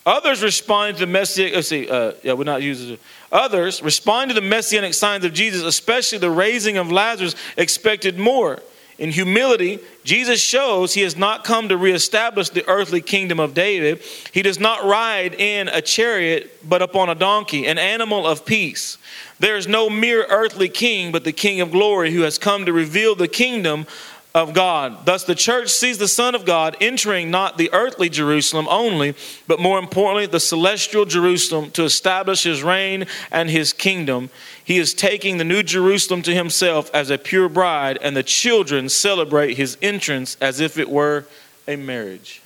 [0.07, 1.55] Others respond to the messianic.
[1.55, 1.88] Let's see.
[1.88, 2.98] Uh, yeah, we're not using.
[3.32, 8.61] Others respond to the messianic signs of Jesus, especially the raising of Lazarus, expected more.
[8.96, 14.00] In humility, Jesus shows he has not come to reestablish the earthly kingdom of David.
[14.30, 18.98] He does not ride in a chariot, but upon a donkey, an animal of peace.
[19.40, 22.72] There is no mere earthly king, but the King of glory who has come to
[22.72, 23.86] reveal the kingdom
[24.35, 25.07] of God.
[25.07, 29.14] Thus, the church sees the Son of God entering not the earthly Jerusalem only,
[29.47, 34.30] but more importantly, the celestial Jerusalem to establish his reign and his kingdom.
[34.64, 38.89] He is taking the new Jerusalem to himself as a pure bride, and the children
[38.89, 41.26] celebrate his entrance as if it were
[41.68, 42.41] a marriage.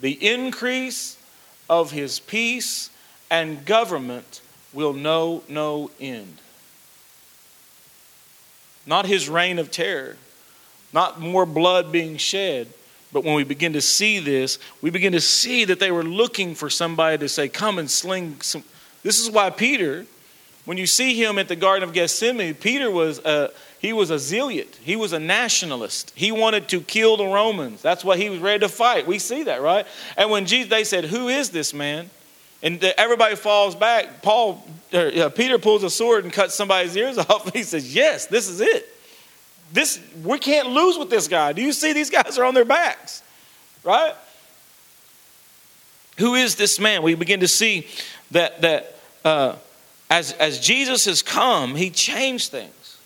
[0.00, 1.16] the increase
[1.68, 2.90] of his peace
[3.30, 4.40] and government
[4.72, 6.38] will know no end.
[8.88, 10.16] Not his reign of terror,
[10.94, 12.68] not more blood being shed.
[13.12, 16.54] But when we begin to see this, we begin to see that they were looking
[16.54, 18.64] for somebody to say, Come and sling some.
[19.02, 20.06] This is why Peter,
[20.64, 24.18] when you see him at the Garden of Gethsemane, Peter was a, he was a
[24.18, 24.78] zealot.
[24.82, 26.12] He was a nationalist.
[26.14, 27.80] He wanted to kill the Romans.
[27.82, 29.06] That's why he was ready to fight.
[29.06, 29.86] We see that, right?
[30.16, 32.10] And when Jesus, they said, Who is this man?
[32.62, 34.22] And everybody falls back.
[34.22, 37.52] Paul, uh, Peter pulls a sword and cuts somebody's ears off.
[37.52, 38.88] He says, Yes, this is it.
[39.72, 41.52] This, we can't lose with this guy.
[41.52, 43.22] Do you see these guys are on their backs?
[43.84, 44.14] Right?
[46.18, 47.02] Who is this man?
[47.02, 47.86] We begin to see
[48.32, 49.56] that, that uh,
[50.10, 52.98] as, as Jesus has come, he changed things.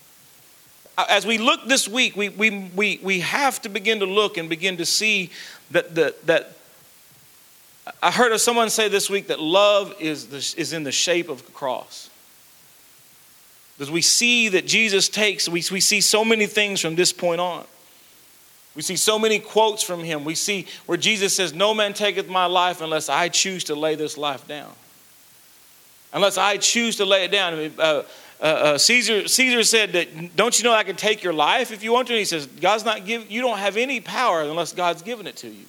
[0.96, 4.48] As we look this week, we, we, we, we have to begin to look and
[4.48, 5.30] begin to see
[5.72, 6.56] that, that, that
[8.02, 11.28] I heard of someone say this week that love is, the, is in the shape
[11.28, 12.10] of a cross.
[13.76, 17.40] Because we see that Jesus takes, we, we see so many things from this point
[17.40, 17.64] on.
[18.74, 20.24] We see so many quotes from him.
[20.24, 23.96] We see where Jesus says, No man taketh my life unless I choose to lay
[23.96, 24.70] this life down.
[26.12, 27.54] Unless I choose to lay it down.
[27.54, 28.02] I mean, uh,
[28.40, 31.82] uh, uh, Caesar, Caesar said that, Don't you know I can take your life if
[31.82, 32.14] you want to?
[32.14, 35.36] And he says, God's not give, you don't have any power unless God's given it
[35.36, 35.66] to you.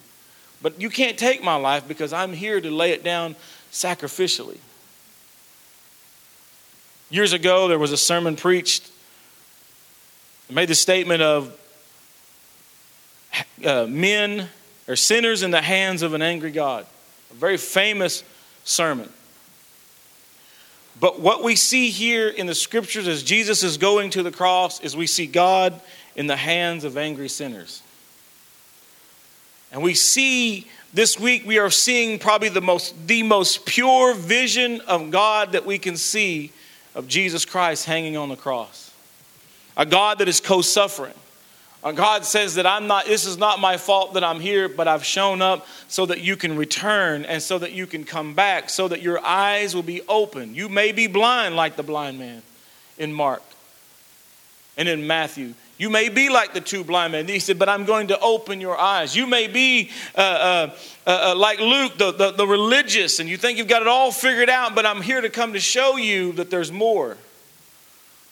[0.64, 3.36] But you can't take my life because I'm here to lay it down
[3.70, 4.56] sacrificially.
[7.10, 8.90] Years ago, there was a sermon preached.
[10.50, 11.54] Made the statement of
[13.62, 14.48] uh, men
[14.88, 16.86] are sinners in the hands of an angry God.
[17.30, 18.24] A very famous
[18.64, 19.10] sermon.
[20.98, 24.80] But what we see here in the scriptures as Jesus is going to the cross
[24.80, 25.78] is we see God
[26.16, 27.82] in the hands of angry sinners.
[29.74, 34.80] And we see this week we are seeing probably the most the most pure vision
[34.82, 36.52] of God that we can see
[36.94, 38.92] of Jesus Christ hanging on the cross.
[39.76, 41.12] A God that is co-suffering.
[41.82, 44.86] A God says that I'm not this is not my fault that I'm here, but
[44.86, 48.70] I've shown up so that you can return and so that you can come back,
[48.70, 50.54] so that your eyes will be open.
[50.54, 52.42] You may be blind like the blind man
[52.96, 53.42] in Mark
[54.76, 55.54] and in Matthew.
[55.76, 57.26] You may be like the two blind men.
[57.26, 59.16] He said, but I'm going to open your eyes.
[59.16, 63.36] You may be uh, uh, uh, uh, like Luke, the, the, the religious, and you
[63.36, 66.32] think you've got it all figured out, but I'm here to come to show you
[66.32, 67.16] that there's more.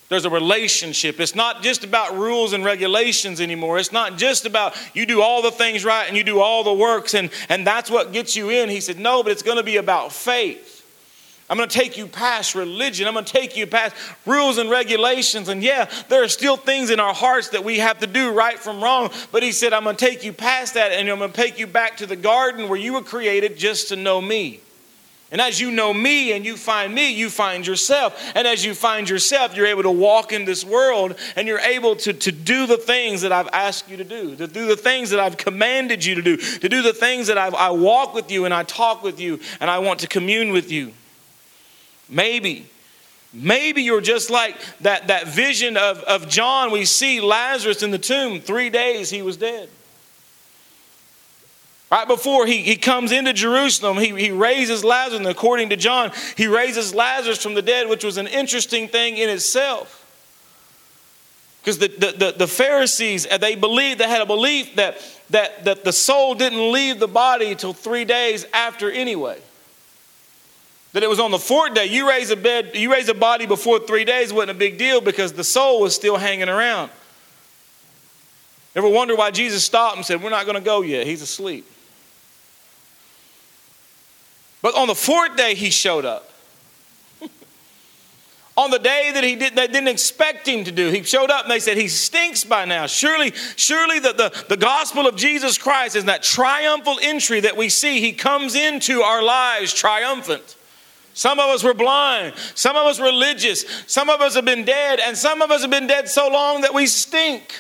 [0.09, 1.18] There's a relationship.
[1.20, 3.78] It's not just about rules and regulations anymore.
[3.78, 6.74] It's not just about you do all the things right and you do all the
[6.74, 8.68] works and, and that's what gets you in.
[8.68, 10.71] He said, No, but it's going to be about faith.
[11.53, 13.07] I'm going to take you past religion.
[13.07, 13.94] I'm going to take you past
[14.24, 15.50] rules and regulations.
[15.50, 18.59] And yeah, there are still things in our hearts that we have to do right
[18.59, 19.11] from wrong.
[19.32, 21.59] But he said, I'm going to take you past that and I'm going to take
[21.59, 24.61] you back to the garden where you were created just to know me.
[25.30, 28.32] And as you know me and you find me, you find yourself.
[28.34, 31.96] And as you find yourself, you're able to walk in this world and you're able
[31.96, 35.11] to, to do the things that I've asked you to do, to do the things
[35.11, 38.30] that I've commanded you to do, to do the things that I've, I walk with
[38.30, 40.94] you and I talk with you and I want to commune with you.
[42.09, 42.66] Maybe.
[43.32, 46.70] Maybe you're just like that, that vision of, of John.
[46.70, 48.40] We see Lazarus in the tomb.
[48.40, 49.68] Three days he was dead.
[51.90, 55.18] Right before he, he comes into Jerusalem, he, he raises Lazarus.
[55.18, 59.16] And according to John, he raises Lazarus from the dead, which was an interesting thing
[59.16, 59.98] in itself.
[61.61, 65.00] Because the, the, the, the, Pharisees, uh, they believed, they had a belief that,
[65.30, 69.38] that, that the soul didn't leave the body until three days after anyway.
[70.93, 71.86] That it was on the fourth day.
[71.86, 75.01] You raise a bed, you raise a body before three days wasn't a big deal
[75.01, 76.90] because the soul was still hanging around.
[78.74, 81.07] Ever wonder why Jesus stopped and said, We're not going to go yet?
[81.07, 81.66] He's asleep.
[84.62, 86.30] But on the fourth day, he showed up.
[88.57, 91.43] on the day that he did, they didn't expect him to do, he showed up
[91.43, 92.86] and they said, He stinks by now.
[92.86, 97.68] Surely, surely the, the, the gospel of Jesus Christ is that triumphal entry that we
[97.68, 98.01] see.
[98.01, 100.57] He comes into our lives triumphant.
[101.14, 102.34] Some of us were blind.
[102.54, 103.64] Some of us religious.
[103.86, 105.00] Some of us have been dead.
[105.00, 107.54] And some of us have been dead so long that we stink.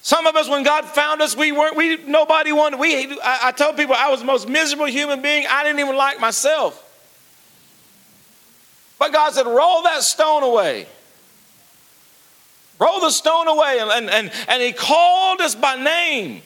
[0.00, 3.52] Some of us, when God found us, we weren't, we, nobody wanted, we, I, I
[3.52, 5.44] told people I was the most miserable human being.
[5.50, 6.84] I didn't even like myself.
[8.98, 10.86] But God said, roll that stone away.
[12.78, 13.78] Roll the stone away.
[13.80, 16.42] And, and, and, and He called us by name.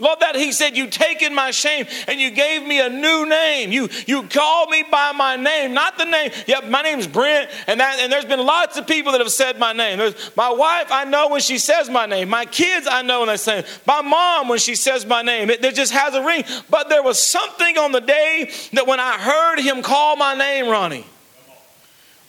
[0.00, 3.70] Lord, that he said, You taken my shame and you gave me a new name.
[3.70, 6.30] You you called me by my name, not the name.
[6.46, 9.58] Yep, my name's Brent, and that and there's been lots of people that have said
[9.58, 9.98] my name.
[9.98, 12.28] There's my wife, I know when she says my name.
[12.28, 15.50] My kids, I know when they say my mom when she says my name.
[15.50, 16.44] It, it just has a ring.
[16.68, 20.68] But there was something on the day that when I heard him call my name,
[20.68, 21.06] Ronnie,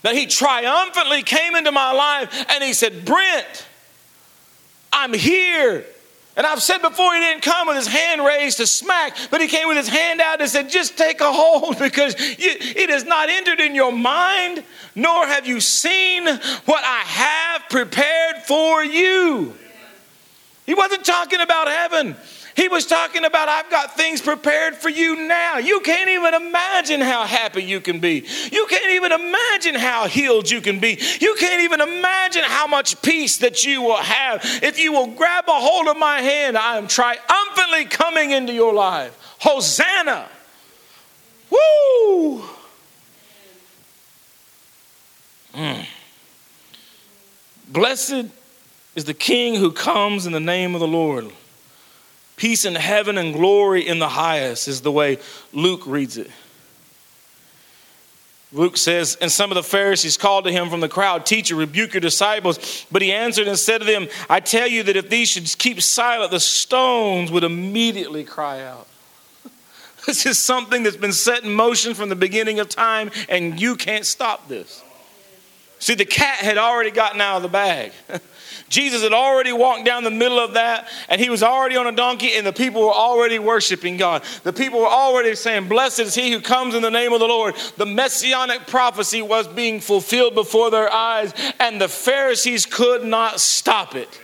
[0.03, 3.67] that he triumphantly came into my life and he said, Brent,
[4.91, 5.85] I'm here.
[6.37, 9.47] And I've said before, he didn't come with his hand raised to smack, but he
[9.47, 13.29] came with his hand out and said, Just take a hold because it has not
[13.29, 14.63] entered in your mind,
[14.95, 19.53] nor have you seen what I have prepared for you.
[20.65, 22.15] He wasn't talking about heaven.
[22.55, 25.57] He was talking about, I've got things prepared for you now.
[25.57, 28.25] You can't even imagine how happy you can be.
[28.51, 30.99] You can't even imagine how healed you can be.
[31.19, 34.41] You can't even imagine how much peace that you will have.
[34.61, 38.73] If you will grab a hold of my hand, I am triumphantly coming into your
[38.73, 39.17] life.
[39.39, 40.27] Hosanna!
[41.49, 42.43] Woo!
[45.53, 45.85] Mm.
[47.67, 48.25] Blessed
[48.95, 51.31] is the King who comes in the name of the Lord.
[52.35, 55.19] Peace in heaven and glory in the highest is the way
[55.53, 56.29] Luke reads it.
[58.53, 61.93] Luke says, and some of the Pharisees called to him from the crowd, Teacher, rebuke
[61.93, 62.85] your disciples.
[62.91, 65.81] But he answered and said to them, I tell you that if these should keep
[65.81, 68.87] silent, the stones would immediately cry out.
[70.07, 73.75] This is something that's been set in motion from the beginning of time, and you
[73.75, 74.83] can't stop this.
[75.77, 77.91] See, the cat had already gotten out of the bag.
[78.71, 81.91] Jesus had already walked down the middle of that, and he was already on a
[81.91, 84.23] donkey, and the people were already worshiping God.
[84.43, 87.27] The people were already saying, Blessed is he who comes in the name of the
[87.27, 87.55] Lord.
[87.75, 93.93] The messianic prophecy was being fulfilled before their eyes, and the Pharisees could not stop
[93.93, 94.21] it.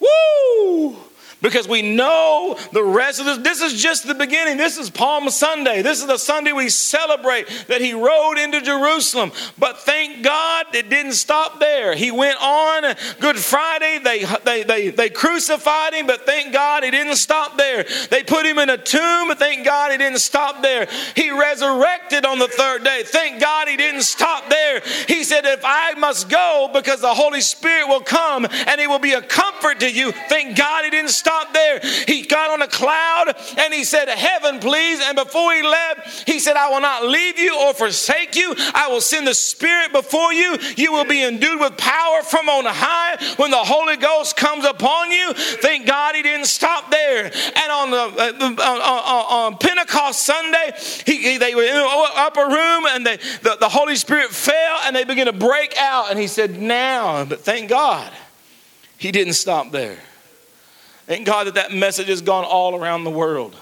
[0.00, 0.96] Woo!
[1.42, 3.38] Because we know the rest of this.
[3.38, 4.56] This is just the beginning.
[4.56, 5.82] This is Palm Sunday.
[5.82, 9.32] This is the Sunday we celebrate that he rode into Jerusalem.
[9.58, 11.94] But thank God it didn't stop there.
[11.94, 13.98] He went on Good Friday.
[14.02, 17.86] They, they, they, they crucified him, but thank God he didn't stop there.
[18.10, 20.88] They put him in a tomb, but thank God he didn't stop there.
[21.16, 23.02] He resurrected on the third day.
[23.04, 24.82] Thank God he didn't stop there.
[25.08, 28.98] He said, If I must go because the Holy Spirit will come and it will
[28.98, 31.80] be a comfort to you, thank God he didn't stop there.
[32.06, 35.00] He got on a cloud and he said, Heaven, please.
[35.00, 38.54] And before he left, he said, I will not leave you or forsake you.
[38.74, 40.56] I will send the Spirit before you.
[40.76, 45.10] You will be endued with power from on high when the Holy Ghost comes upon
[45.10, 45.32] you.
[45.34, 47.26] Thank God he didn't stop there.
[47.26, 50.72] And on the uh, on, on, uh, uh, uh, on Pentecost Sunday,
[51.06, 54.94] he, they were in the upper room and they, the, the Holy Spirit fell and
[54.94, 56.10] they began to break out.
[56.10, 58.10] And he said, Now, but thank God
[58.98, 59.98] he didn't stop there.
[61.10, 63.56] Thank God that that message has gone all around the world.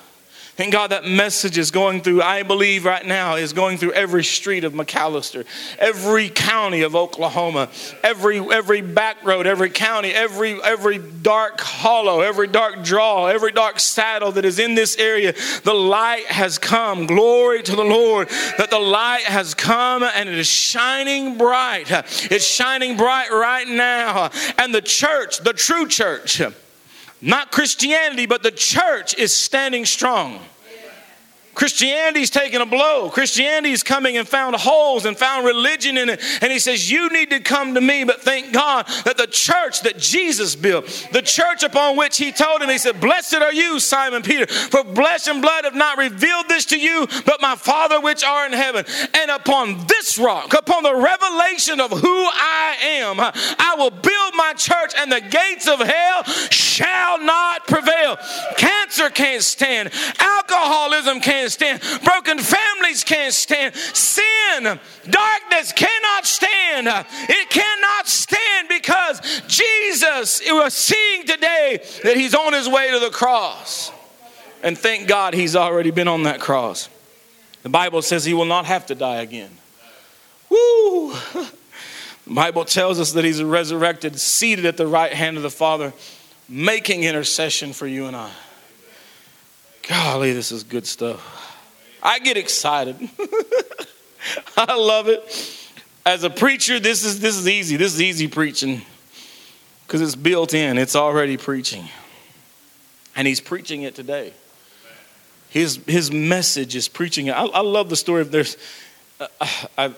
[0.56, 4.22] Thank God that message is going through, I believe right now, is going through every
[4.22, 5.46] street of McAlester,
[5.78, 7.70] every county of Oklahoma,
[8.02, 13.80] every, every back road, every county, every, every dark hollow, every dark draw, every dark
[13.80, 15.32] saddle that is in this area.
[15.64, 17.06] The light has come.
[17.06, 18.28] Glory to the Lord
[18.58, 21.86] that the light has come and it is shining bright.
[22.30, 24.32] It's shining bright right now.
[24.58, 26.42] And the church, the true church,
[27.20, 30.40] not Christianity, but the church is standing strong.
[31.58, 33.10] Christianity's taking a blow.
[33.10, 36.22] Christianity's coming and found holes and found religion in it.
[36.40, 38.04] And he says, You need to come to me.
[38.04, 42.62] But thank God that the church that Jesus built, the church upon which he told
[42.62, 46.48] him, he said, Blessed are you, Simon Peter, for flesh and blood have not revealed
[46.48, 48.84] this to you, but my Father which are in heaven.
[49.14, 54.52] And upon this rock, upon the revelation of who I am, I will build my
[54.56, 58.16] church, and the gates of hell shall not prevail.
[58.56, 59.90] Cancer can't stand,
[60.20, 62.02] alcoholism can't can't stand.
[62.04, 63.74] Broken families can't stand.
[63.74, 64.78] Sin,
[65.08, 66.88] darkness cannot stand.
[67.28, 73.10] It cannot stand because Jesus, we're seeing today that he's on his way to the
[73.10, 73.92] cross.
[74.62, 76.88] And thank God he's already been on that cross.
[77.62, 79.50] The Bible says he will not have to die again.
[80.48, 81.12] Woo!
[81.12, 85.92] The Bible tells us that he's resurrected, seated at the right hand of the Father,
[86.48, 88.30] making intercession for you and I.
[89.88, 91.46] Golly, this is good stuff.
[92.02, 92.96] I get excited.
[94.56, 95.56] I love it.
[96.04, 97.76] As a preacher, this is this is easy.
[97.76, 98.82] This is easy preaching
[99.86, 100.76] because it's built in.
[100.76, 101.88] It's already preaching,
[103.16, 104.34] and he's preaching it today.
[105.48, 107.32] His his message is preaching it.
[107.32, 108.58] I, I love the story of there's.
[109.18, 109.26] Uh,
[109.76, 109.88] I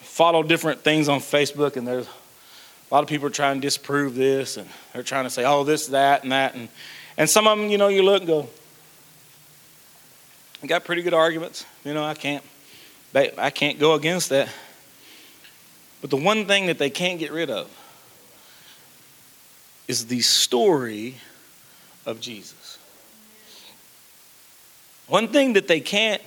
[0.00, 4.14] follow different things on Facebook, and there's a lot of people are trying to disprove
[4.14, 6.68] this, and they're trying to say, "Oh, this, that, and that," and
[7.16, 8.48] And some of them, you know, you look and go,
[10.66, 11.66] Got pretty good arguments.
[11.84, 12.42] You know, I can't,
[13.14, 14.48] I can't go against that.
[16.00, 17.68] But the one thing that they can't get rid of
[19.88, 21.16] is the story
[22.06, 22.78] of Jesus.
[25.06, 26.22] One thing that they can't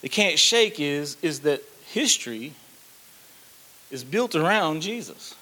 [0.00, 2.52] they can't shake is is that history
[3.90, 5.34] is built around Jesus.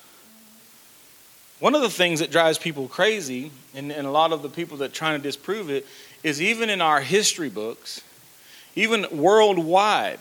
[1.58, 4.78] One of the things that drives people crazy, and, and a lot of the people
[4.78, 5.86] that trying to disprove it,
[6.22, 8.00] is even in our history books,
[8.74, 10.20] even worldwide,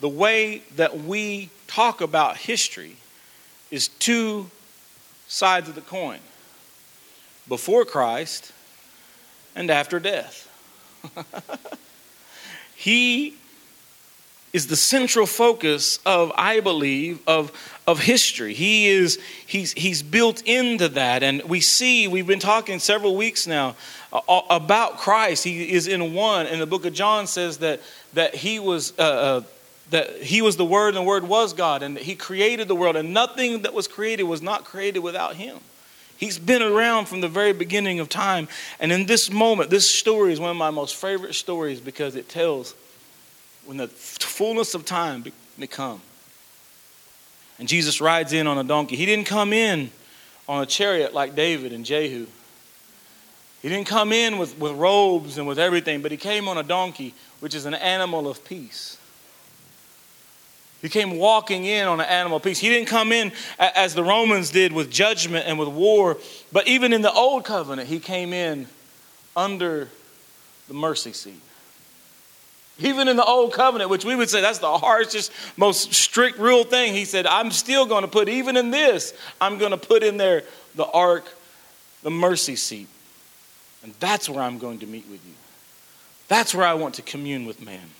[0.00, 2.96] the way that we talk about history
[3.70, 4.50] is two
[5.26, 6.20] sides of the coin
[7.48, 8.52] before Christ
[9.54, 10.44] and after death.
[12.74, 13.34] he
[14.52, 17.52] is the central focus of i believe of,
[17.88, 18.52] of history.
[18.52, 21.22] He is he's, he's built into that.
[21.22, 23.76] And we see we've been talking several weeks now
[24.12, 25.42] uh, about christ.
[25.42, 26.46] He is in one.
[26.46, 27.80] And the book of john says that
[28.12, 29.40] that he was uh, uh,
[29.88, 31.82] that he was the word and the word was god.
[31.82, 32.94] And he created the world.
[32.94, 35.56] And nothing that was created was not created without him.
[36.18, 38.48] He's been around from the very beginning of time.
[38.80, 42.28] And in this moment this story is one of my most favorite stories because it
[42.28, 42.74] tells
[43.64, 45.24] when the fullness of time
[45.56, 46.02] may come.
[47.58, 48.96] And Jesus rides in on a donkey.
[48.96, 49.90] He didn't come in
[50.48, 52.26] on a chariot like David and Jehu.
[53.62, 56.62] He didn't come in with, with robes and with everything, but he came on a
[56.62, 58.98] donkey, which is an animal of peace.
[60.80, 62.60] He came walking in on an animal of peace.
[62.60, 66.18] He didn't come in as the Romans did with judgment and with war,
[66.52, 68.68] but even in the old covenant, he came in
[69.36, 69.88] under
[70.68, 71.40] the mercy seat.
[72.78, 76.62] Even in the old covenant, which we would say that's the harshest, most strict rule
[76.62, 80.04] thing, he said, I'm still going to put, even in this, I'm going to put
[80.04, 80.44] in there
[80.76, 81.26] the ark,
[82.02, 82.88] the mercy seat.
[83.82, 85.34] And that's where I'm going to meet with you.
[86.28, 87.90] That's where I want to commune with man.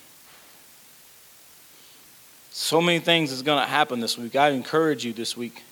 [2.51, 4.37] So many things is going to happen this week.
[4.37, 5.63] I encourage you this week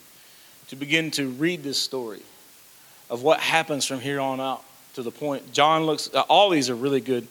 [0.68, 2.22] to begin to read this story
[3.08, 5.52] of what happens from here on out to the point.
[5.52, 7.28] John looks, all these are really good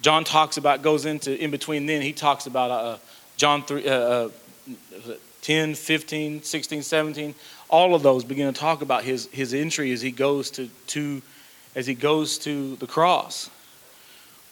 [0.00, 2.98] John talks about, goes into in between then, he talks about uh,
[3.36, 4.28] John 3, uh, uh,
[5.42, 7.34] 10, 15, 16, 17.
[7.68, 11.22] All of those begin to talk about his, his entry as he goes to, to
[11.74, 13.50] as he goes to the cross.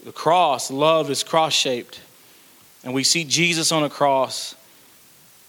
[0.04, 2.00] The cross, love is cross shaped.
[2.84, 4.54] And we see Jesus on a cross.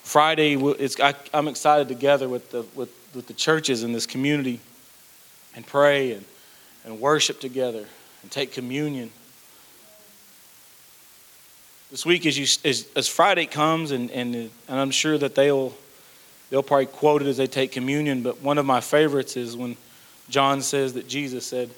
[0.01, 0.55] Friday,
[1.01, 4.61] I, am excited together with the, with, with the churches in this community
[5.55, 6.25] and pray and,
[6.85, 7.85] and worship together
[8.21, 9.11] and take communion
[11.95, 15.73] this week as you as, as Friday comes and, and and I'm sure that they'll
[16.49, 19.77] they'll probably quote it as they take communion, but one of my favorites is when
[20.27, 21.69] John says that Jesus said,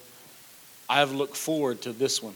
[0.90, 2.34] I have looked forward to this one.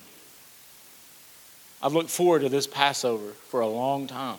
[1.82, 4.38] I've looked forward to this Passover for a long time.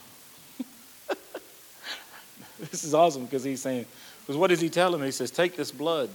[2.61, 3.87] this is awesome because he's saying,
[4.21, 5.03] because what does he tell him?
[5.03, 6.11] He says, Take this blood,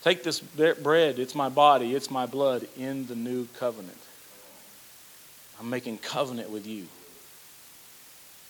[0.00, 4.01] take this bread, it's my body, it's my blood in the new covenant.
[5.58, 6.86] I'm making covenant with you.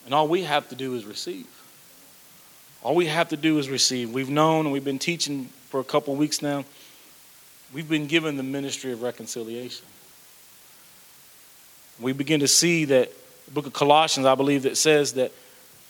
[0.04, 1.46] And all we have to do is receive.
[2.82, 4.10] All we have to do is receive.
[4.10, 6.64] We've known and we've been teaching for a couple weeks now.
[7.72, 9.86] We've been given the ministry of reconciliation.
[12.00, 13.10] We begin to see that
[13.46, 15.32] the book of Colossians, I believe, that says that,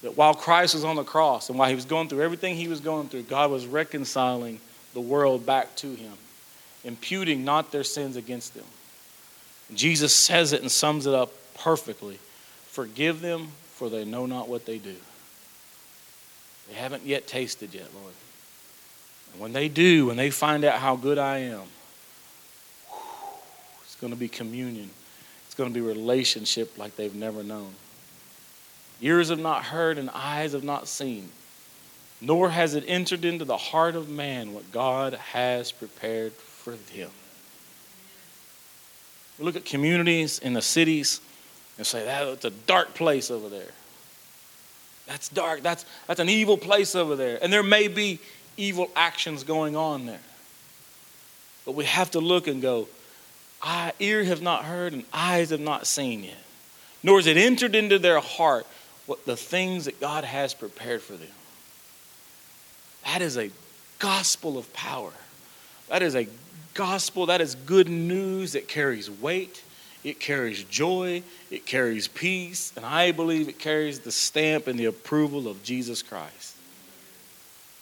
[0.03, 2.69] that while Christ was on the cross and while he was going through everything he
[2.69, 4.61] was going through, God was reconciling
[4.93, 6.13] the world back to him,
[6.85, 8.65] imputing not their sins against them.
[9.75, 12.19] Jesus says it and sums it up perfectly.
[12.67, 14.97] Forgive them, for they know not what they do.
[16.69, 18.15] They haven't yet tasted yet, Lord.
[19.33, 21.63] And when they do, when they find out how good I am,
[23.85, 24.91] it's going to be communion.
[25.47, 27.75] It's going to be relationship like they've never known.
[29.01, 31.29] Ears have not heard and eyes have not seen,
[32.21, 37.11] nor has it entered into the heart of man what God has prepared for them.
[39.43, 41.21] We look at communities in the cities
[41.77, 43.73] and say, that's a dark place over there.
[45.09, 45.65] That's dark.
[45.65, 47.41] That's, that's an evil place over there.
[47.43, 48.21] And there may be
[48.57, 50.21] evil actions going on there.
[51.67, 52.87] But we have to look and go,
[53.61, 56.45] I, ear have not heard and eyes have not seen yet.
[57.03, 58.65] Nor has it entered into their heart
[59.07, 61.27] what the things that God has prepared for them.
[63.07, 63.51] That is a
[63.99, 65.13] gospel of power.
[65.89, 66.29] That is a
[66.75, 68.55] gospel, that is good news.
[68.55, 69.63] It carries weight,
[70.05, 74.87] it carries joy, it carries peace, and I believe it carries the stamp and the
[74.87, 76.57] approval of Jesus Christ.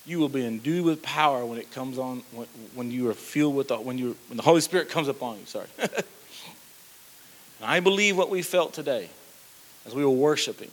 [0.06, 3.54] you will be endued with power when it comes on when, when you are filled
[3.54, 5.46] with the, when you when the Holy Spirit comes upon you.
[5.46, 5.66] Sorry.
[5.78, 5.92] and
[7.62, 9.08] I believe what we felt today
[9.86, 10.70] as we were worshiping.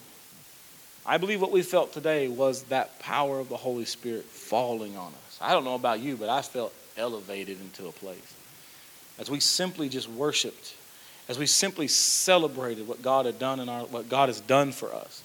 [1.05, 5.13] I believe what we felt today was that power of the Holy Spirit falling on
[5.13, 5.37] us.
[5.39, 8.33] I don't know about you, but I felt elevated into a place
[9.19, 10.75] as we simply just worshiped,
[11.27, 14.93] as we simply celebrated what God had done in our what God has done for
[14.93, 15.23] us.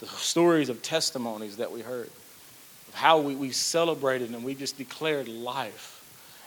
[0.00, 2.10] The stories of testimonies that we heard
[2.88, 5.98] of how we, we celebrated and we just declared life.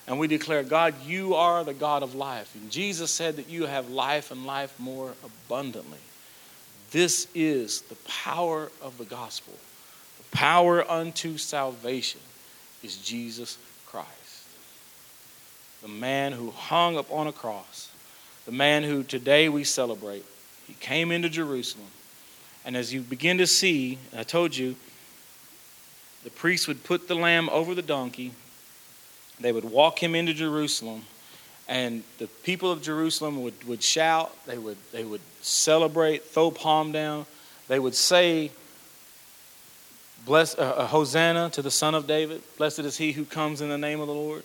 [0.07, 2.53] And we declared, God, you are the God of life.
[2.53, 5.97] And Jesus said that you have life and life more abundantly.
[6.91, 9.55] This is the power of the gospel.
[10.17, 12.21] The power unto salvation
[12.83, 13.57] is Jesus.
[15.85, 17.91] The man who hung up on a cross,
[18.47, 20.25] the man who today we celebrate.
[20.65, 21.85] He came into Jerusalem.
[22.65, 24.77] And as you begin to see, I told you,
[26.23, 28.31] the priest would put the lamb over the donkey.
[29.39, 31.03] They would walk him into Jerusalem,
[31.67, 36.93] and the people of Jerusalem would, would shout, they would, they would celebrate, throw palm
[36.93, 37.27] down.
[37.67, 38.49] They would say,
[40.25, 42.41] Bless, uh, uh, Hosanna to the Son of David.
[42.57, 44.43] Blessed is he who comes in the name of the Lord.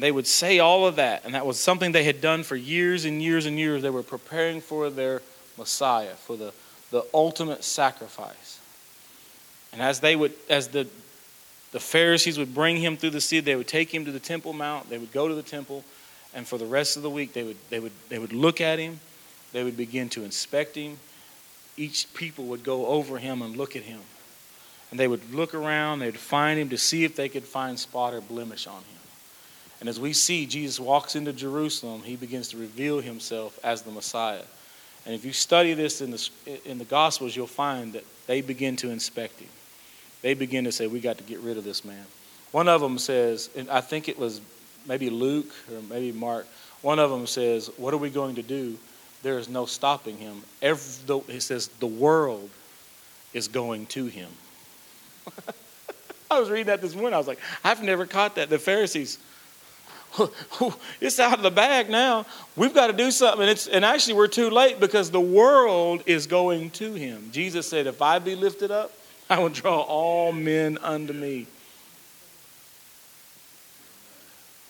[0.00, 3.04] They would say all of that, and that was something they had done for years
[3.04, 3.82] and years and years.
[3.82, 5.22] They were preparing for their
[5.58, 6.52] Messiah, for the,
[6.90, 8.60] the ultimate sacrifice.
[9.72, 10.86] And as they would, as the
[11.72, 14.52] the Pharisees would bring him through the city, they would take him to the Temple
[14.52, 15.84] Mount, they would go to the temple,
[16.34, 18.78] and for the rest of the week they would they would they would look at
[18.78, 19.00] him,
[19.52, 20.98] they would begin to inspect him.
[21.76, 24.00] Each people would go over him and look at him.
[24.90, 28.12] And they would look around, they'd find him to see if they could find spot
[28.12, 28.99] or blemish on him.
[29.80, 33.90] And as we see Jesus walks into Jerusalem, he begins to reveal himself as the
[33.90, 34.42] Messiah.
[35.06, 36.30] And if you study this in the,
[36.66, 39.48] in the Gospels, you'll find that they begin to inspect him
[40.22, 42.04] they begin to say, We got to get rid of this man.
[42.52, 44.40] One of them says, and I think it was
[44.86, 46.46] maybe Luke or maybe Mark,
[46.82, 48.78] one of them says, What are we going to do?
[49.22, 50.42] There is no stopping him.
[50.62, 52.50] Every, he says, The world
[53.32, 54.30] is going to him.
[56.30, 57.14] I was reading that this morning.
[57.14, 58.50] I was like, I've never caught that.
[58.50, 59.18] The Pharisees,
[61.00, 62.26] it's out of the bag now.
[62.56, 63.48] We've got to do something.
[63.48, 67.30] And, and actually, we're too late because the world is going to him.
[67.32, 68.92] Jesus said, If I be lifted up,
[69.28, 71.46] I will draw all men unto me.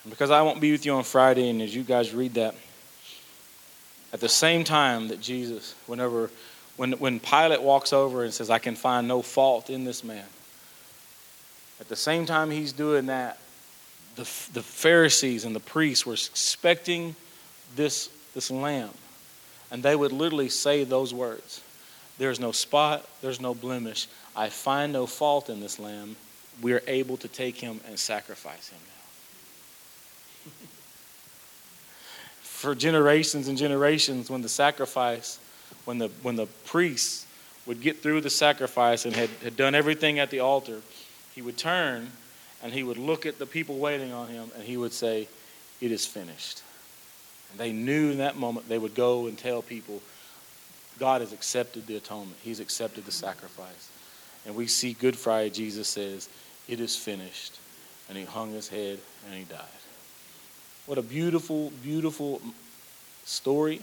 [0.08, 2.54] because I won't be with you on Friday, and as you guys read that,
[4.12, 6.30] at the same time that Jesus, whenever,
[6.76, 10.24] when, when Pilate walks over and says, I can find no fault in this man,
[11.80, 13.38] at the same time he's doing that,
[14.20, 17.16] the, the Pharisees and the priests were expecting
[17.74, 18.90] this, this lamb.
[19.70, 21.62] And they would literally say those words
[22.18, 24.08] There's no spot, there's no blemish.
[24.36, 26.16] I find no fault in this lamb.
[26.60, 28.78] We are able to take him and sacrifice him
[30.44, 30.52] now.
[32.42, 35.38] For generations and generations, when the sacrifice,
[35.86, 37.26] when the, when the priests
[37.64, 40.82] would get through the sacrifice and had, had done everything at the altar,
[41.34, 42.10] he would turn
[42.62, 45.28] and he would look at the people waiting on him and he would say,
[45.80, 46.62] It is finished.
[47.50, 50.00] And they knew in that moment they would go and tell people,
[50.98, 53.90] God has accepted the atonement, He's accepted the sacrifice.
[54.46, 56.28] And we see Good Friday, Jesus says,
[56.68, 57.58] It is finished.
[58.08, 59.64] And he hung his head and he died.
[60.86, 62.40] What a beautiful, beautiful
[63.24, 63.80] story.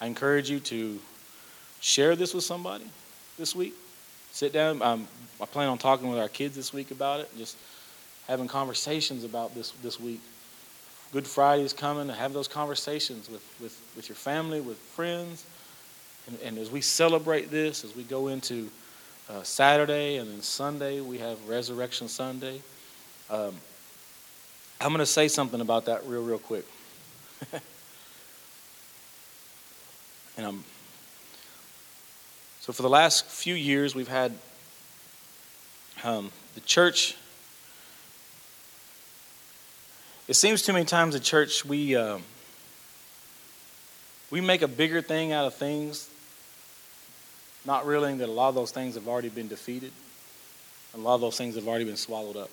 [0.00, 0.98] I encourage you to
[1.80, 2.86] share this with somebody
[3.38, 3.74] this week.
[4.32, 4.82] Sit down.
[4.82, 5.08] Um,
[5.40, 7.56] I plan on talking with our kids this week about it, just
[8.26, 10.20] having conversations about this this week.
[11.12, 12.08] Good Friday is coming.
[12.08, 15.46] Have those conversations with, with, with your family, with friends.
[16.26, 18.70] And, and as we celebrate this, as we go into
[19.30, 22.60] uh, Saturday, and then Sunday we have Resurrection Sunday.
[23.30, 23.54] Um,
[24.80, 26.66] I'm going to say something about that real, real quick.
[30.36, 30.64] and I'm
[32.68, 34.30] so for the last few years we've had
[36.04, 37.16] um, the church.
[40.28, 42.22] It seems too many times the church we um,
[44.30, 46.10] we make a bigger thing out of things
[47.64, 49.92] not realizing that a lot of those things have already been defeated.
[50.92, 52.50] A lot of those things have already been swallowed up.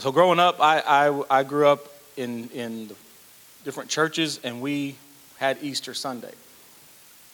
[0.00, 2.90] So growing up, I, I, I grew up in, in
[3.64, 4.96] different churches, and we
[5.38, 6.32] had Easter Sunday.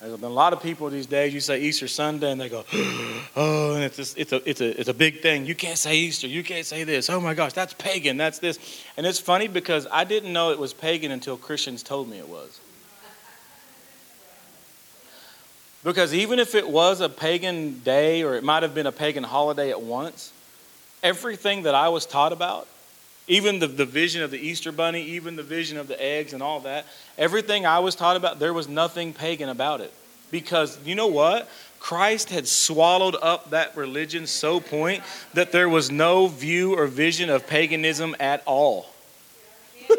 [0.01, 1.33] There's been a lot of people these days.
[1.33, 2.65] You say Easter Sunday, and they go,
[3.37, 5.47] "Oh, and it's just, it's a it's a it's a big thing.
[5.47, 6.27] You can't say Easter.
[6.27, 7.09] You can't say this.
[7.09, 8.19] Oh my gosh, that's pagan.
[8.19, 8.59] That's this."
[8.99, 12.29] And it's funny because I didn't know it was pagan until Christians told me it
[12.29, 12.61] was.
[15.85, 19.23] Because even if it was a pagan day or it might have been a pagan
[19.23, 20.33] holiday at once,
[21.03, 22.67] everything that I was taught about,
[23.27, 26.43] even the, the vision of the Easter bunny, even the vision of the eggs and
[26.43, 26.85] all that,
[27.16, 29.93] everything I was taught about, there was nothing pagan about it.
[30.31, 31.49] Because you know what?
[31.81, 35.03] Christ had swallowed up that religion so point
[35.35, 38.87] that there was no view or vision of paganism at all.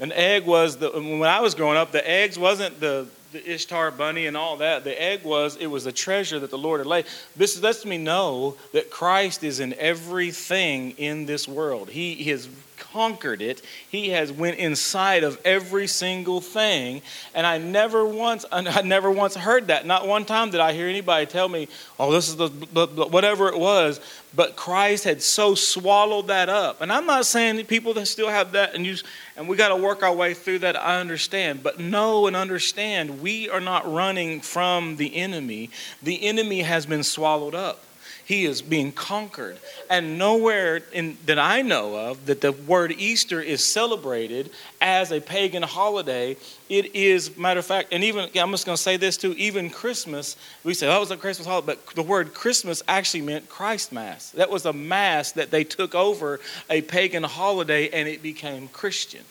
[0.00, 3.90] An egg was the when I was growing up, the eggs wasn't the, the Ishtar
[3.90, 4.84] bunny and all that.
[4.84, 7.06] The egg was it was a treasure that the Lord had laid.
[7.36, 11.90] This lets me know that Christ is in everything in this world.
[11.90, 12.48] He, has
[12.80, 13.62] conquered it.
[13.88, 17.02] He has went inside of every single thing.
[17.34, 19.86] And I never once I never once heard that.
[19.86, 21.68] Not one time did I hear anybody tell me,
[21.98, 24.00] "Oh, this is the, the, the whatever it was."
[24.34, 26.80] But Christ had so swallowed that up.
[26.80, 28.96] And I'm not saying that people that still have that and you
[29.36, 30.76] and we got to work our way through that.
[30.80, 35.70] I understand, but know and understand we are not running from the enemy.
[36.02, 37.84] The enemy has been swallowed up
[38.30, 39.58] he is being conquered.
[39.90, 44.50] And nowhere in, that I know of that the word Easter is celebrated
[44.80, 46.36] as a pagan holiday.
[46.68, 49.68] It is, matter of fact, and even, I'm just going to say this too, even
[49.68, 53.48] Christmas, we say, oh, that was a Christmas holiday, but the word Christmas actually meant
[53.48, 54.30] Christ Mass.
[54.30, 56.38] That was a Mass that they took over
[56.70, 59.24] a pagan holiday and it became Christian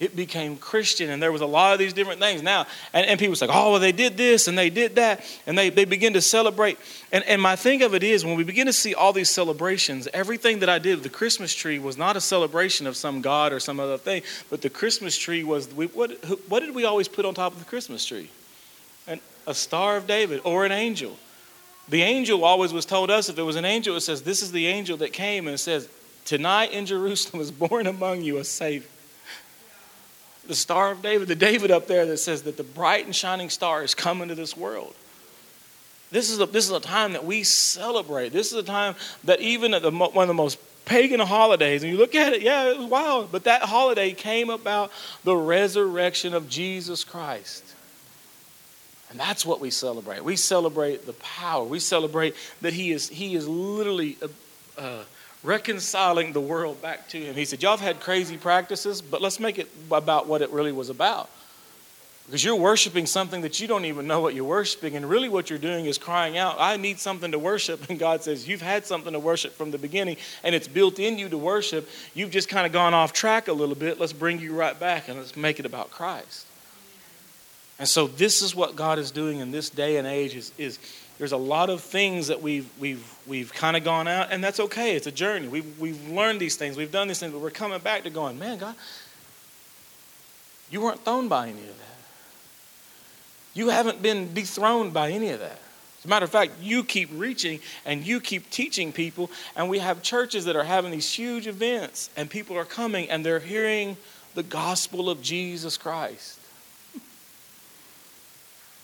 [0.00, 2.40] it became Christian, and there was a lot of these different things.
[2.40, 5.58] Now, and, and people say, oh, well, they did this and they did that, and
[5.58, 6.78] they, they begin to celebrate.
[7.10, 10.06] And, and my thing of it is, when we begin to see all these celebrations,
[10.12, 13.52] everything that I did, with the Christmas tree was not a celebration of some God
[13.52, 16.12] or some other thing, but the Christmas tree was, we, what,
[16.48, 18.30] what did we always put on top of the Christmas tree?
[19.08, 21.16] An, a Star of David or an angel.
[21.88, 24.52] The angel always was told us, if it was an angel, it says, this is
[24.52, 25.88] the angel that came, and says,
[26.24, 28.86] tonight in Jerusalem is born among you a Savior
[30.48, 33.50] the Star of David, the David up there that says that the bright and shining
[33.50, 34.94] star is coming to this world.
[36.10, 38.30] This is a, this is a time that we celebrate.
[38.30, 38.94] This is a time
[39.24, 42.40] that even at the, one of the most pagan holidays, and you look at it,
[42.40, 44.90] yeah, it was wild, but that holiday came about
[45.22, 47.62] the resurrection of Jesus Christ.
[49.10, 50.24] And that's what we celebrate.
[50.24, 51.64] We celebrate the power.
[51.64, 54.16] We celebrate that He is, he is literally.
[54.22, 54.28] Uh,
[54.78, 55.04] uh,
[55.42, 57.34] reconciling the world back to him.
[57.34, 60.72] He said, Y'all have had crazy practices, but let's make it about what it really
[60.72, 61.30] was about.
[62.26, 65.48] Because you're worshiping something that you don't even know what you're worshiping, and really what
[65.48, 67.80] you're doing is crying out, I need something to worship.
[67.88, 71.18] And God says, You've had something to worship from the beginning, and it's built in
[71.18, 71.88] you to worship.
[72.14, 73.98] You've just kind of gone off track a little bit.
[73.98, 76.46] Let's bring you right back and let's make it about Christ.
[77.78, 80.78] And so, this is what God is doing in this day and age is, is
[81.18, 84.60] there's a lot of things that we've, we've, we've kind of gone out, and that's
[84.60, 84.94] okay.
[84.94, 85.48] It's a journey.
[85.48, 88.38] We've, we've learned these things, we've done these things, but we're coming back to going,
[88.38, 88.76] man, God,
[90.70, 91.98] you weren't thrown by any of that.
[93.54, 95.58] You haven't been dethroned by any of that.
[95.98, 99.80] As a matter of fact, you keep reaching and you keep teaching people, and we
[99.80, 103.96] have churches that are having these huge events, and people are coming and they're hearing
[104.36, 106.38] the gospel of Jesus Christ.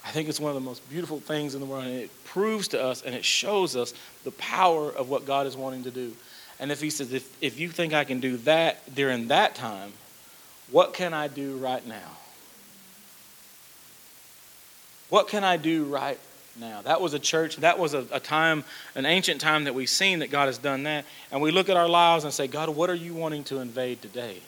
[0.05, 2.69] I think it's one of the most beautiful things in the world, and it proves
[2.69, 3.95] to us and it shows us
[4.25, 6.15] the power of what God is wanting to do.
[6.61, 9.93] And if He says, if, if you think I can do that during that time,
[10.71, 12.17] what can I do right now?
[15.09, 16.19] What can I do right
[16.59, 16.83] now?
[16.83, 18.65] That was a church, that was a, a time,
[18.95, 21.05] an ancient time that we've seen that God has done that.
[21.31, 24.03] And we look at our lives and say, God, what are you wanting to invade
[24.03, 24.41] today?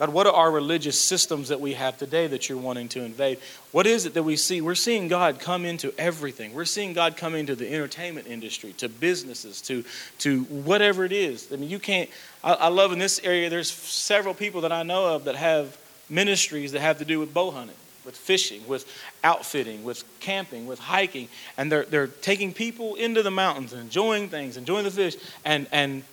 [0.00, 3.38] God, what are our religious systems that we have today that you're wanting to invade?
[3.70, 4.62] What is it that we see?
[4.62, 6.54] We're seeing God come into everything.
[6.54, 9.84] We're seeing God come into the entertainment industry, to businesses, to,
[10.20, 11.52] to whatever it is.
[11.52, 12.08] I mean, you can't.
[12.42, 15.76] I, I love in this area, there's several people that I know of that have
[16.08, 18.90] ministries that have to do with bow hunting, with fishing, with
[19.22, 21.28] outfitting, with camping, with hiking.
[21.58, 26.04] And they're, they're taking people into the mountains enjoying things, enjoying the fish, and, and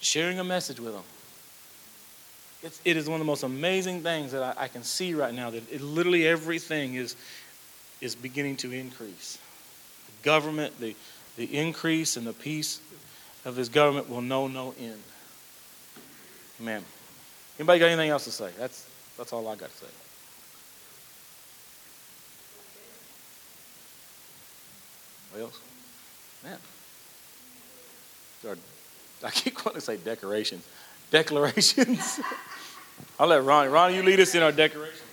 [0.00, 1.04] sharing a message with them.
[2.62, 5.32] It's, it is one of the most amazing things that I, I can see right
[5.32, 7.16] now that it, literally everything is,
[8.00, 9.38] is beginning to increase.
[10.06, 10.94] The government, the,
[11.36, 12.80] the increase and the peace
[13.44, 15.00] of this government will know no end.
[16.60, 16.84] Amen.
[17.58, 18.50] Anybody got anything else to say?
[18.58, 19.86] That's, that's all I got to say.
[25.32, 25.60] What else?
[26.44, 26.58] Man.
[29.22, 30.66] I keep wanting to say decorations.
[31.10, 32.20] Declarations.
[33.18, 33.68] I'll let Ronnie.
[33.68, 35.09] Ronnie, you lead us in our declaration.